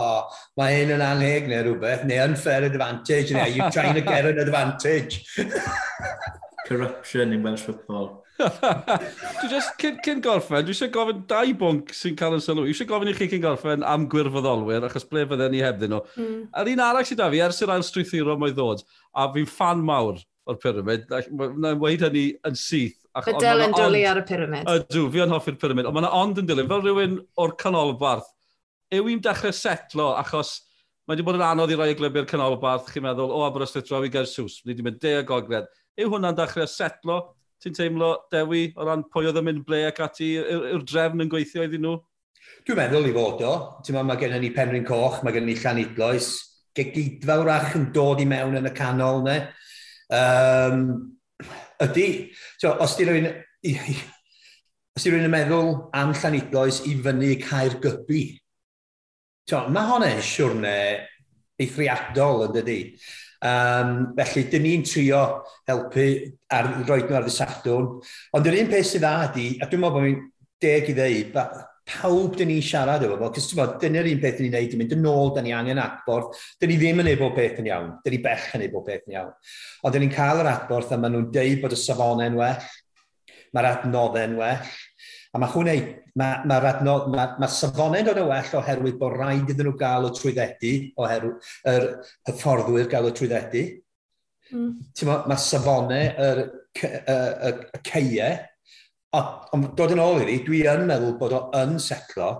[0.58, 4.40] mae hyn yn anheg neu rhywbeth, neu unfair advantage, neu you're trying to get an
[4.42, 5.22] advantage.
[6.66, 8.16] Corruption in Welsh football.
[8.40, 12.64] dwi just, cyn, cyn gorffen, dwi eisiau gofyn dau bwnc sy'n cael yn sylw.
[12.64, 16.02] Dwi eisiau gofyn i chi cyn gorffen am gwirfoddolwyr, achos ble fydden ni hebddyn nhw.
[16.16, 16.42] Mm.
[16.56, 18.82] A'r un arall sydd da fi, ers yr ail strwythuro mo'i ddod,
[19.12, 21.06] a fi'n fan mawr o'r pyramid.
[21.10, 22.98] Na'n weid hynny yn syth.
[23.26, 24.68] Fy dyl yn dwlu ar y pyramid.
[24.70, 26.68] Ydw, fi yn hoffi'r pyramid, ond mae'n ond yn dilyn.
[26.70, 28.28] Fel rhywun o'r canolbarth,
[28.94, 30.58] yw i'n dechrau setlo achos
[31.10, 34.04] mae wedi bod yn anodd i roi y glybu'r canolbarth, chi'n meddwl, o Aberystwyth draw
[34.06, 35.66] i Gersus, ni wedi mynd de a gogledd.
[35.98, 37.16] Yw hwnna'n dechrau setlo?
[37.60, 41.32] Ti'n teimlo, Dewi, o ran pwy oedd yn mynd ble ac ati, yw'r drefn yn
[41.32, 41.96] gweithio iddyn nhw?
[42.62, 43.50] Dwi'n meddwl i fod o.
[43.82, 46.30] Ti'n meddwl, mae gen ni Penryn Coch, mae gen ni Llanidloes,
[46.78, 49.40] gegidfawr yn dod i mewn yn y canol, ne?
[50.10, 50.82] Um,
[51.86, 52.08] ydy,
[52.58, 53.30] so, os di rwy'n...
[54.96, 58.24] Os di rwy'n meddwl am Llanidloes i fyny Caer gybu,
[59.48, 60.74] so, mae hwnna'n siwrne
[61.60, 62.80] eithriadol yn dydy.
[63.40, 65.22] Um, felly, dyn ni'n trio
[65.68, 66.06] helpu
[66.52, 67.86] ar roed nhw ar ddisadwn.
[68.36, 70.26] Ond yr un peth sydd dda ydy, a dwi'n meddwl bod fi'n
[70.60, 71.30] deg i ddeud,
[71.88, 74.70] pawb dyn ni siarad efo fo, cos ti'n bod, dyna'r un peth dyn ni'n neud,
[74.72, 77.62] dyn mynd yn ôl, dyn ni angen adborth, dyn ni ddim yn neud bob peth
[77.62, 79.32] yn iawn, dyn ni bech yn neud bob peth yn iawn.
[79.82, 82.70] Ond dyn ni'n cael yr adborth a maen nhw'n deud bod y safonau'n well,
[83.56, 84.70] mae'r adnoddau'n well,
[85.30, 85.74] A mae hwnna,
[86.18, 90.08] mae'r ma adnodd, mae ma safonau'n dod yn well oherwydd bod rhaid iddyn nhw gael
[90.08, 91.86] y trwyddedu, oherwydd yr
[92.26, 93.62] hyfforddwyr gael y trwyddedu.
[94.50, 94.72] Mm.
[95.30, 96.48] Mae safonau, y,
[96.82, 98.40] y, y, y ceiau,
[99.10, 102.30] Ond dod yn ôl i ni, dwi yn meddwl bod o yn setlo.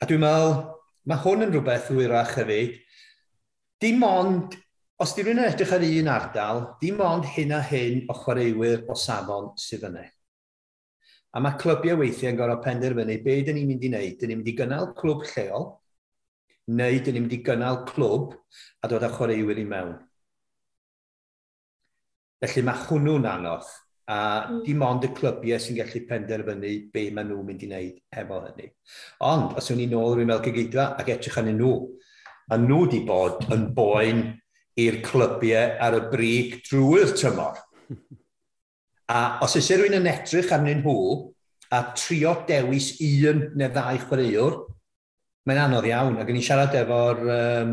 [0.00, 0.54] A dwi'n meddwl,
[1.10, 2.78] mae hwn yn rhywbeth hwyrach hefyd.
[3.82, 4.56] Dim ond,
[5.02, 8.86] os di rhywun yn edrych ar un ardal, dim ond hyn a hyn o chwaraewyr
[8.88, 10.06] o safon sydd yna.
[11.32, 14.16] A mae clybiau weithiau yn gorfod penderfynu be dyn ni'n mynd i wneud.
[14.20, 15.68] Dyn ni'n mynd i gynnal clwb lleol,
[16.72, 18.34] neu dyn ni'n mynd i gynnal clwb
[18.80, 19.94] a dod â chwaraewyr i mewn.
[22.42, 23.68] Felly mae hwnnw'n anodd.
[24.10, 24.62] A hmm.
[24.66, 28.70] dim ond y clybiau sy'n gallu penderfynu be maen nhw'n mynd i wneud efo hynny.
[29.28, 31.74] Ond, os yw'n ni ôl rwy'n fel cygydfa ac edrych arnyn nhw,
[32.50, 34.24] a nhw wedi bod yn boen
[34.82, 37.60] i'r clybiau ar y brig drwy'r tymor.
[39.12, 40.98] A os ys e rhywun yn edrych arnyn nhw
[41.72, 44.56] a trio dewis un neu ddau chwaraewr,
[45.48, 46.18] mae'n anodd iawn.
[46.20, 47.72] Ac yn i'n siarad efo'r um,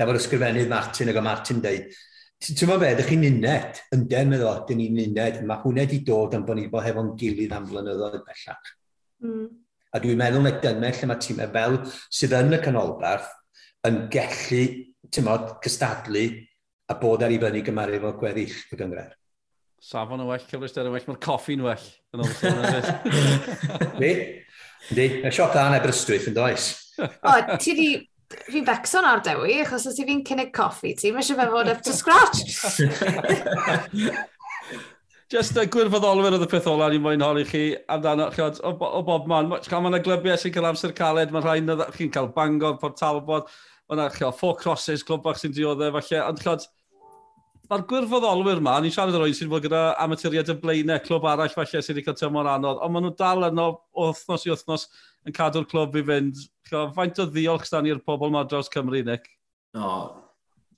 [0.00, 1.98] efo ysgrifennydd Martin, ac o Martin dweud,
[2.40, 6.36] Ti'n meddwl beth, ydych chi'n uned, ynden meddwl, dyn ni'n uned, mae hwnna wedi dod
[6.38, 8.70] am bod ni bod hefo'n gilydd am flynyddoedd bellach.
[9.26, 9.42] Mm.
[9.92, 11.76] A dwi'n meddwl na dyna lle mae tîmau fel
[12.08, 13.28] sydd yn y canolbarth
[13.88, 14.62] yn gallu,
[15.12, 16.24] ti'n meddwl, cystadlu
[16.88, 19.12] a bod ar ei fyny gymaru efo gweddill y gyngred.
[19.84, 21.86] Safon yn well, cyflwyster yn well, mae'r coffi'n well.
[22.40, 22.54] Fi?
[24.00, 24.14] Ni?
[24.90, 26.72] Yndi, y siop dan Aberystwyth yn does.
[27.00, 27.90] O, ti di
[28.30, 31.70] fi'n becso ar dewi, achos os i fi'n cynnig coffi ti, mae eisiau fe fod
[31.72, 32.38] up to scratch.
[35.30, 37.62] Just uh, gwirfoddolwyr oedd y peth ola ni'n mwyn holi chi
[37.94, 39.52] amdano chiod, o, o bob man.
[39.62, 43.46] Chael mae'n glybiau sy'n cael amser caled, mae'n rhaid chi'n cael bangor, Port Talbot,
[43.90, 46.24] mae'n chiod, four crosses, clwb bach sy'n dioddau, falle.
[46.26, 46.66] Ond chiod,
[47.70, 51.54] mae'r gwirfoddolwyr ma, ni'n siarad yr oed sy'n fod gyda amaturiad y blaenau, clwb arall
[51.54, 54.88] falle sy'n wedi cael tymor anodd, ond maen nhw dal yno wythnos i wythnos
[55.26, 56.42] yn cadw'r clwb i fynd.
[56.70, 59.28] Faint o ddiolch stan i'r pobl yma dros Cymru, Nick?
[59.76, 59.90] No,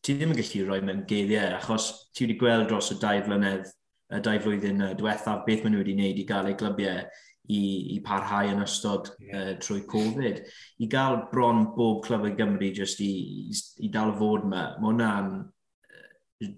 [0.03, 3.69] ti ddim yn gallu rhoi mewn geiriau, achos ti wedi gweld dros y dau flynedd,
[4.13, 7.05] y dau flwyddyn diwethaf, beth maen nhw wedi wneud i gael eu glybiau
[7.53, 7.63] i,
[7.95, 9.53] i parhau yn ystod yeah.
[9.53, 10.43] uh, trwy Covid.
[10.83, 13.13] I gael bron bob clyb yn Gymru jyst i,
[13.49, 15.35] i, i dal fod yma, mae hwnna'n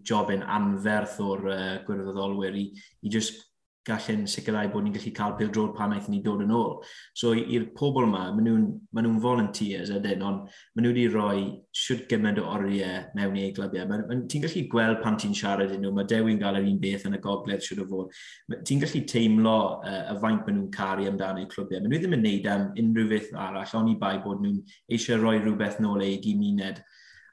[0.08, 2.68] jobyn anferth o'r uh, gwirfoddolwyr i,
[3.04, 3.42] i just
[3.84, 6.78] gallen sicrhau bod ni'n gallu cael pildrod pan aethon ni dod yn ôl.
[7.16, 8.64] So i'r pobl yma, maen nhw'n
[8.96, 11.42] ma nhw volunteers ydyn, ond maen nhw wedi rhoi
[11.76, 13.88] siwt gymaint o oriau mewn eu glybiau.
[13.90, 16.80] Ma, ma, ti'n gallu gweld pan ti'n siarad yn nhw, mae Dewi'n gael yr un
[16.80, 18.16] beth yn y gogledd siwt o fod.
[18.64, 21.84] Ti'n gallu teimlo uh, y faint maen nhw'n caru amdano eu clwbiau.
[21.84, 24.60] Maen nhw ddim yn neud am unrhyw beth arall, ond i bai bod nhw'n
[24.96, 26.80] eisiau rhoi rhywbeth nôl ei gymuned.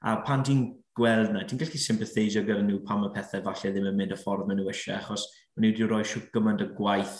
[0.04, 3.88] A pan ti'n gweld na, ti'n gallu sympathisio gyda nhw pan mae pethau falle ddim
[3.88, 5.24] yn mynd y ffordd maen nhw eisiau, achos
[5.56, 7.20] Mae'n nhw wedi rhoi siw gymaint y gwaith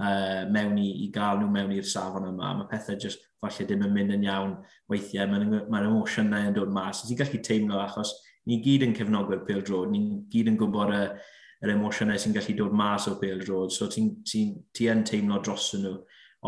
[0.00, 2.54] uh, mewn i, i gael nhw mewn i'r safon yma.
[2.58, 4.54] Mae pethau just falle ddim yn mynd yn iawn
[4.90, 5.28] weithiau.
[5.30, 7.04] Mae'n ma emosiynau yn dod mas.
[7.06, 8.14] Ti'n gallu teimlo achos
[8.48, 9.92] ni gyd yn cefnogwyr Pale Road.
[9.94, 11.02] Ni gyd yn gwybod y,
[11.64, 13.74] yr emosiynau sy'n gallu dod mas o Pale Road.
[13.74, 15.96] So ti'n ti, ti yn teimlo dros nhw.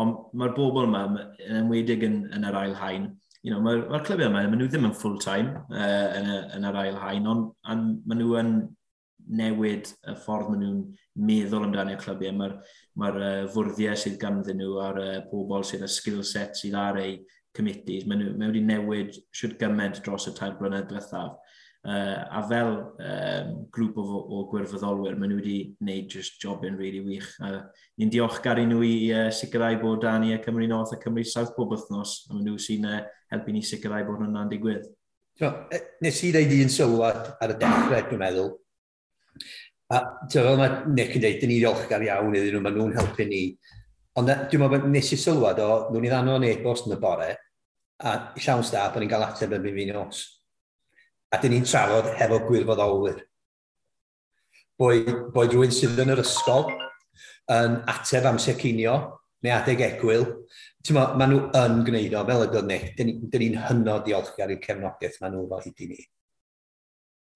[0.01, 1.05] Ond mae'r bobl yma,
[1.43, 3.09] yn ymwedig yn, yn yr ail hain,
[3.43, 6.67] you know, mae'r ma, clybiau yma, maen nhw ddim yn full-time uh, yn, y, yn
[6.69, 8.53] yr ail hain, ond maen nhw yn
[9.27, 10.81] newid y ffordd maen nhw'n
[11.27, 12.37] meddwl amdano'r clybiau.
[12.39, 12.57] Mae'r
[13.01, 16.99] mae uh, fwrddiau sydd ganddyn nhw a'r uh, pobl sydd y skill set sydd ar
[17.01, 17.19] eu
[17.55, 21.35] committees, maen nhw wedi newid siwt gymaint dros y tair blynedd diwethaf.
[21.81, 26.77] Uh, a fel um, grŵp o, o gwirfoddolwyr, maen nhw wedi gwneud just job yn
[26.77, 27.31] really wych.
[27.41, 27.63] Uh,
[27.97, 31.55] ni'n diolchgar i nhw i uh, sicrhau bod Dani a Cymru North a Cymru South
[31.55, 32.99] pob wythnos, a maen nhw sy'n uh,
[33.33, 34.85] helpu ni sicrhau bod hwnna'n digwydd.
[35.41, 38.51] So, e, nes i ddeud un sylwad ar y dechrau, dwi'n meddwl,
[39.91, 39.99] A
[40.31, 43.41] fel mae Nick yn dweud, dyn ni ddiolchgar iawn iddyn nhw, maen nhw'n helpu ni.
[44.19, 47.31] Ond dwi'n meddwl nes i sylwad o, nhw'n i ddano o'n e-bost yn y bore,
[48.03, 50.23] a llawn staf bod ni'n cael ateb yn fi'n nos.
[51.31, 53.19] A dyn ni'n trafod hefo gwirfoddolwyr.
[54.79, 56.71] Boed, boed rhywun sydd yn yr ysgol,
[57.51, 58.95] yn ateb amser cinio,
[59.43, 60.25] neu adeg egwyl.
[60.95, 63.13] Ma, maen nhw yn gwneud o, fel y dod Nick, dyn
[63.43, 66.01] ni'n hynod diolchgar i'r cefnogaeth maen nhw fel hyd i ni.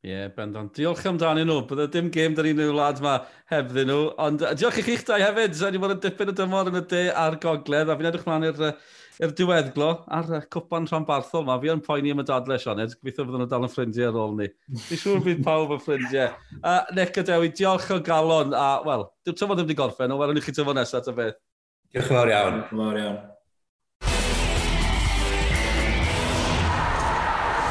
[0.05, 0.69] Ie, yeah, bendant.
[0.77, 1.63] Diolch amdano nhw.
[1.65, 3.15] Bydde dim gêm da ni'n ei wlad yma
[3.49, 4.01] hefyd nhw.
[4.21, 5.55] Ond diolch i chi'ch dau hefyd.
[5.57, 7.89] Sa'n ni fod yn dipyn o dymor yn y de a'r gogledd.
[7.89, 8.61] A fi'n edrych mlaen i'r
[9.25, 11.57] i'r diweddglo ar y cwpan rhanbarthol yma.
[11.63, 12.93] Fi yn poeni am y dadle, Sioned.
[12.99, 14.49] Gobeithio fydden nhw dal yn ffrindiau ar ôl ni.
[14.91, 16.35] Fi'n siŵr bydd pawb yn ffrindiau.
[16.61, 18.53] Uh, Nick a Dewi, diolch o galon.
[18.53, 21.41] A, wel, dwi'n tyfod ddim wedi gorffen, ond welwn i chi tyfod nesaf ta beth.
[21.89, 22.59] Diolch yn fawr iawn.
[22.59, 23.23] Diolch yn fawr iawn.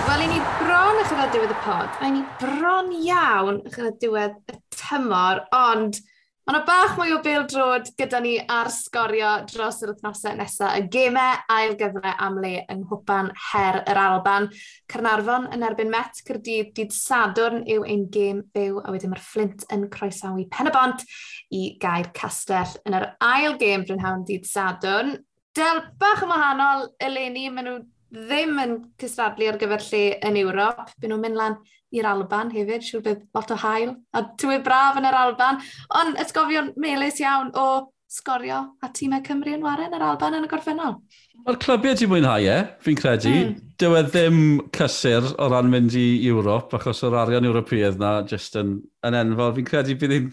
[0.05, 1.95] Wel, i ni bron eich yna diwedd y pod.
[2.01, 6.01] A i ni bron iawn eich yna diwedd y tymor, ond
[6.45, 10.75] Mae yna bach mwy o bêl drod gyda ni ar sgorio dros yr wythnosau nesaf.
[10.77, 14.51] Y gemau ail gyfle am le yng Nghwpan Her yr Alban.
[14.93, 19.65] Carnarfon yn erbyn Met, Cyrdydd, Dyd Sadwrn yw ein gêm byw, a wedyn mae'r Flint
[19.73, 21.07] yn croesawu pen y bont
[21.49, 25.17] i Gair Castell yn yr ail gêm brynhawn Dyd Sadwrn.
[25.57, 27.81] Del bach yn wahanol eleni, maen nhw
[28.15, 30.93] ddim yn cystadlu ar gyfer lle yn Ewrop.
[31.01, 31.59] Byn nhw'n mynd lan
[31.95, 33.97] i'r Alban hefyd, siŵr bydd lot o hael.
[34.15, 35.61] A tywydd braf yn yr Alban.
[36.01, 37.67] Ond ysgofion melus iawn o
[38.15, 40.99] sgorio a tîmau Cymru yn waren yr Alban yn y gorffennol.
[41.45, 43.33] Mae'r clybiau ti'n mwynhau e, fi'n credu.
[43.35, 43.55] Mm.
[43.83, 44.43] Dyw e ddim
[44.77, 49.57] cysur o ran mynd i Ewrop, achos o'r arian Ewropeaidd na, jyst yn, yn enfawr.
[49.59, 50.31] Fi'n credu bydd hi'n...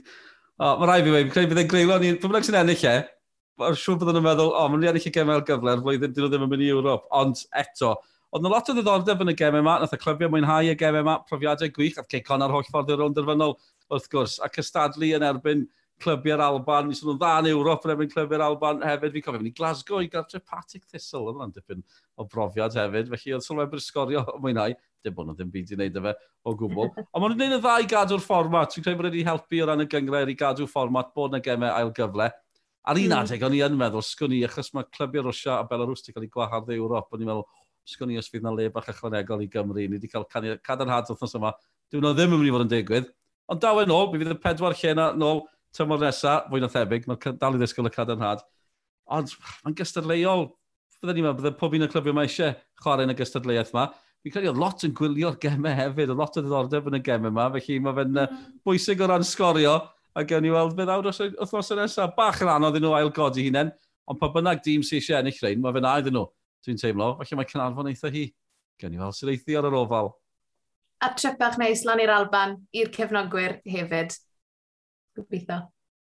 [0.61, 2.13] O, mae rai fi wedi, fi'n credu bydd e'n greulon ni...
[2.21, 2.95] Pwy bynnag sy'n ennill e,
[3.62, 6.32] Mae'n siŵr bod nhw'n meddwl, o, mae'n ennill y gemau'r gyfle, er flwyddyn dyn nhw
[6.32, 7.03] ddim yn mynd i Ewrop.
[7.20, 7.91] Ond eto,
[8.32, 11.05] oedd yna lot o ddiddordeb yn y gemau yma, nath y clybiau mwynhau y gemau
[11.05, 13.53] yma, profiadau gwych, a ceicon ar holl ffordd i'r rownd derfynol,
[13.91, 15.68] wrth gwrs, A cystadlu yn erbyn
[16.01, 19.49] clybiau'r Alban, mis nhw'n dda yn Ewrop yn erbyn clybiau'r Alban hefyd, fi'n cofio, fi'n
[19.51, 21.84] i Glasgow i gartre Patrick Thistle, oedd yna'n dipyn
[22.18, 24.74] o brofiad hefyd, felly oedd Sylwebr sgorio mwynhau,
[25.05, 26.14] dim bod nhw ddim byd i wneud efo
[26.45, 26.89] o gwbl.
[27.14, 28.74] Ond maen nhw'n gwneud y dda i gadw'r fformat.
[28.74, 31.74] Fi'n credu bod wedi helpu o ran y gyngred i gadw fformat bod yna gemau
[31.76, 32.32] ail gyfle.
[32.82, 33.17] Ar un mm.
[33.19, 36.25] adeg, o'n i yn meddwl, sgwn i, achos mae clybiau Rwysia a Belarus wedi cael
[36.25, 37.43] ei gwahardd Ewrop, o'n i'n meddwl,
[37.86, 40.25] sgwn i os fydd na le bach ychwanegol i Gymru, ni wedi cael
[40.65, 41.51] cadarnhad wythnos yma,
[41.93, 43.11] dwi'n nhw ddim yn mynd i fod yn digwydd.
[43.53, 45.43] Ond daw e yn ôl, mi fydd y pedwar lle yna nôl
[45.77, 48.41] tymor nesaf, fwy na thebyg, mae'n dal i ddisgwyl y cadarnhad.
[49.13, 50.47] Ond mae'n gystadleuol,
[51.01, 53.88] byddwn ni'n meddwl, bydde pob un o'r clybiau mae eisiau chwarae yn y gystadleuaeth yma.
[54.21, 57.34] Fi'n credu oedd lot yn gwylio'r gemau hefyd, oedd lot o ddiddordeb yn y gemau
[57.34, 58.43] yma, felly mae fe'n hmm.
[58.67, 59.79] bwysig o ran sgorio,
[60.16, 62.16] a gewn ni weld beth awr os wythnos nesaf.
[62.18, 63.72] Bach yn anodd i nhw ail godi hunain,
[64.09, 66.26] ond pa bynnag dîm sy'n eisiau ennill rhain, mae fe'n aedd nhw,
[66.66, 68.26] dwi'n teimlo, felly mae Cynarfon eitha hi.
[68.82, 70.14] Gewn ni weld sy'n eithi ar yr ofal.
[71.01, 74.18] A trepach neis lan i'r Alban, i'r cefnogwyr hefyd.
[75.18, 75.64] Gobeithio.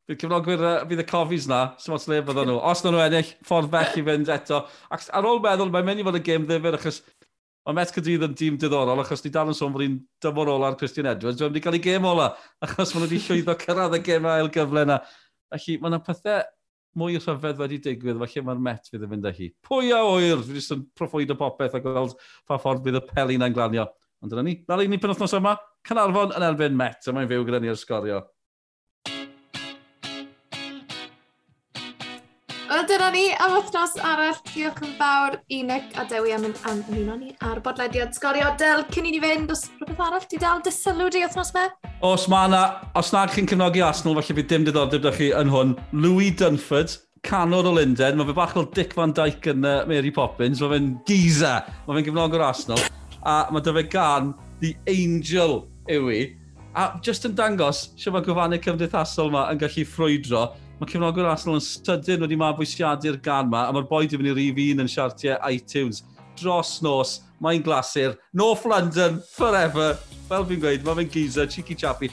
[0.08, 2.62] Bydd cyfnogwyr, bydd y cofis na, sy'n mots le fydden nhw.
[2.70, 4.62] Os na nhw ennill, ffordd bell i fynd eto.
[4.96, 7.02] Ac ar ôl meddwl, mae'n mynd i fod y gêm ddifur, achos
[7.68, 10.78] Mae Met cydydd yn dîm diddorol, achos ni dal yn sôn bod ni'n dymor ola'r
[10.80, 11.36] Christian Edwards.
[11.36, 12.30] Dwi'n wedi cael ei gêm ola,
[12.64, 14.96] achos maen nhw wedi llwyddo cyrraedd y gêm ail gyfle yna.
[15.52, 16.46] Felly, mae yna pethau
[17.02, 19.50] mwy rhyfedd wedi digwydd, felly mae'r Met fydd yn fynd â hi.
[19.68, 22.16] Pwy a oer, fi jyst yn profwyd o popeth a gweld
[22.48, 23.90] pa ffordd bydd y pelin yn glanio.
[24.24, 27.60] Ond dyna ni, na ni penwthnos yma, Canarfon yn erbyn Met, a mae'n fyw gyda
[27.60, 28.24] ni ar sgorio.
[32.88, 34.38] dyna ni am wythnos arall.
[34.48, 38.54] Diolch yn fawr i Nick a Dewi am yn ymuno ni ar bodlediad sgorio.
[38.60, 41.66] Del, cyn i ni fynd, os rhywbeth arall, di dal dysylw di wythnos me?
[42.08, 42.62] Os ma na,
[42.96, 46.96] os na chi'n cefnogi Arsenal, falle fi dim diddordeb da chi yn hwn, Louis Dunford,
[47.28, 50.78] canwr o Linden, mae fe bach o Dick Van Dyke yn uh, Mary Poppins, mae
[50.78, 51.58] fe'n Giza,
[51.88, 52.84] mae fe'n gefnogwr Arsenal,
[53.28, 54.32] a mae dy fe gan
[54.62, 55.60] The Angel
[55.92, 56.22] yw i,
[56.78, 60.46] a just yn dangos sio mae gofannau cymdeithasol yma yn gallu ffrwydro
[60.78, 64.60] Mae cefnogwyr Arsenal yn sydyn wedi mabwysiadu'r gan yma, a mae'r boi di fynd i'r
[64.62, 66.04] un yn siartiau iTunes.
[66.38, 69.96] Dros nos, mae'n glasur, North London, forever.
[70.28, 72.12] Fel fi'n gweud, mae fe'n geezer, cheeky chappy.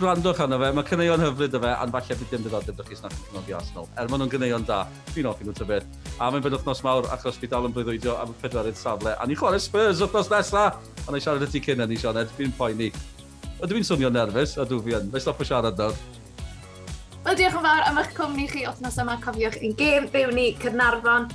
[0.00, 2.98] Gwrandwch arno fe, mae cyneuon hyfryd y fe, a'n falle bydd dim diddordeb ydych chi
[2.98, 3.88] snach yn cynnogi Arsenal.
[3.94, 4.82] Er maen nhw'n gyneuon da,
[5.14, 5.86] fi'n offi nhw tybed.
[6.18, 9.14] A mae'n bydd wythnos mawr achos fi dal yn breuddwydio am y pedwerydd safle.
[9.14, 10.80] A ni'n chwarae Spurs wythnos nesaf!
[11.06, 12.90] A na i siarad y ti cyn yn ni, Sioned, fi'n poeni.
[13.60, 14.56] Ydw i'n swnio nerfus?
[14.56, 15.12] a Ydw fi yn.
[15.14, 15.94] Fe stop o siarad nawr.
[17.20, 19.18] Wel, diolch yn fawr am eich cwmni chi wythnos yma.
[19.20, 21.26] Cofiwch i'n gêm byw ni Cynarfon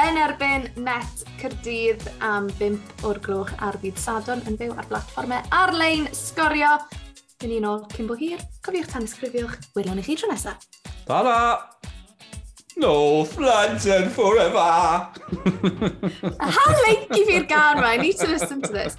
[0.00, 5.44] yn erbyn Met Cyrdydd am 5 o'r gloch ar fydd Sadwn yn byw ar blatfformau
[5.52, 6.78] ar-lein sgorio.
[7.44, 8.40] Yn un ôl cyn bo hir.
[8.64, 9.58] Cofiwch tan ysgrifiwch.
[9.76, 10.64] Welwn i chi tro nesaf.
[11.04, 11.36] Ta-da!
[12.80, 15.12] No, Flandern forever!
[16.40, 18.00] How late give you gone, right?
[18.00, 18.96] I need to listen to this.